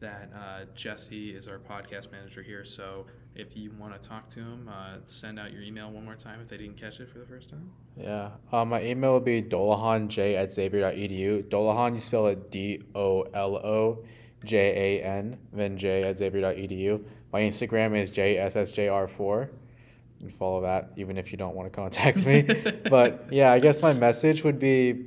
that 0.00 0.30
uh, 0.34 0.64
Jesse 0.74 1.34
is 1.34 1.48
our 1.48 1.58
podcast 1.58 2.12
manager 2.12 2.42
here, 2.42 2.64
so 2.64 3.06
if 3.34 3.56
you 3.56 3.70
want 3.78 4.00
to 4.00 4.08
talk 4.08 4.28
to 4.28 4.40
him, 4.40 4.68
uh, 4.68 4.98
send 5.04 5.38
out 5.38 5.50
your 5.52 5.62
email 5.62 5.90
one 5.90 6.04
more 6.04 6.14
time 6.14 6.40
if 6.40 6.48
they 6.48 6.58
didn't 6.58 6.76
catch 6.76 7.00
it 7.00 7.08
for 7.08 7.18
the 7.18 7.24
first 7.26 7.48
time. 7.50 7.70
Yeah. 7.96 8.32
Um, 8.52 8.68
my 8.68 8.82
email 8.82 9.14
would 9.14 9.24
be 9.24 9.42
dolahanj 9.42 10.36
at 10.36 10.52
xavier.edu. 10.52 11.44
Dolahan, 11.48 11.92
you 11.94 12.00
spell 12.00 12.26
it 12.26 12.50
D 12.50 12.82
O 12.94 13.22
L 13.22 13.56
O 13.56 14.04
J 14.44 15.00
A 15.00 15.04
N, 15.04 15.38
then 15.52 15.76
J 15.76 16.04
at 16.04 16.18
xavier.edu. 16.18 17.02
My 17.32 17.40
Instagram 17.40 17.96
is 17.96 18.10
JSSJR4. 18.10 19.48
You 20.20 20.28
can 20.28 20.30
follow 20.30 20.62
that 20.62 20.92
even 20.96 21.16
if 21.18 21.30
you 21.30 21.38
don't 21.38 21.54
want 21.54 21.70
to 21.70 21.76
contact 21.76 22.24
me. 22.24 22.42
but 22.90 23.28
yeah, 23.30 23.52
I 23.52 23.58
guess 23.58 23.82
my 23.82 23.92
message 23.92 24.44
would 24.44 24.58
be 24.58 25.04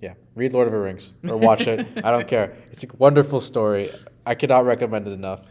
yeah, 0.00 0.14
read 0.34 0.52
Lord 0.52 0.66
of 0.66 0.72
the 0.72 0.78
Rings 0.78 1.12
or 1.28 1.36
watch 1.36 1.66
it. 1.66 1.86
I 2.04 2.10
don't 2.10 2.26
care. 2.26 2.56
It's 2.72 2.84
a 2.84 2.88
wonderful 2.98 3.40
story. 3.40 3.90
I 4.26 4.34
cannot 4.34 4.64
recommend 4.64 5.06
it 5.06 5.12
enough. 5.12 5.42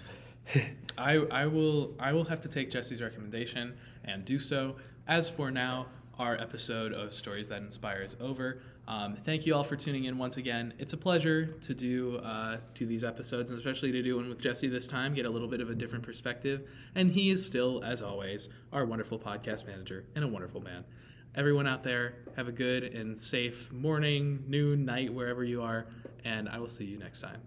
I, 0.97 1.15
I 1.31 1.45
will 1.47 1.95
I 1.99 2.13
will 2.13 2.25
have 2.25 2.41
to 2.41 2.49
take 2.49 2.69
Jesse's 2.69 3.01
recommendation 3.01 3.75
and 4.03 4.25
do 4.25 4.37
so. 4.37 4.75
As 5.07 5.29
for 5.29 5.51
now, 5.51 5.87
our 6.19 6.35
episode 6.35 6.93
of 6.93 7.13
Stories 7.13 7.47
That 7.49 7.61
Inspire 7.61 8.01
is 8.01 8.15
over. 8.19 8.61
Um, 8.91 9.15
thank 9.15 9.45
you 9.45 9.55
all 9.55 9.63
for 9.63 9.77
tuning 9.77 10.03
in 10.03 10.17
once 10.17 10.35
again. 10.35 10.73
It's 10.77 10.91
a 10.91 10.97
pleasure 10.97 11.45
to 11.45 11.73
do 11.73 12.17
uh, 12.17 12.57
do 12.73 12.85
these 12.85 13.05
episodes, 13.05 13.49
and 13.49 13.57
especially 13.57 13.93
to 13.93 14.03
do 14.03 14.17
one 14.17 14.27
with 14.27 14.41
Jesse 14.41 14.67
this 14.67 14.85
time. 14.85 15.13
Get 15.13 15.25
a 15.25 15.29
little 15.29 15.47
bit 15.47 15.61
of 15.61 15.69
a 15.69 15.75
different 15.75 16.03
perspective, 16.03 16.67
and 16.93 17.09
he 17.09 17.29
is 17.29 17.45
still, 17.45 17.81
as 17.85 18.01
always, 18.01 18.49
our 18.73 18.85
wonderful 18.85 19.17
podcast 19.17 19.65
manager 19.65 20.03
and 20.13 20.25
a 20.25 20.27
wonderful 20.27 20.59
man. 20.59 20.83
Everyone 21.35 21.67
out 21.67 21.83
there, 21.83 22.15
have 22.35 22.49
a 22.49 22.51
good 22.51 22.83
and 22.83 23.17
safe 23.17 23.71
morning, 23.71 24.43
noon, 24.49 24.83
night, 24.83 25.13
wherever 25.13 25.45
you 25.45 25.61
are, 25.61 25.85
and 26.25 26.49
I 26.49 26.59
will 26.59 26.67
see 26.67 26.83
you 26.83 26.99
next 26.99 27.21
time. 27.21 27.41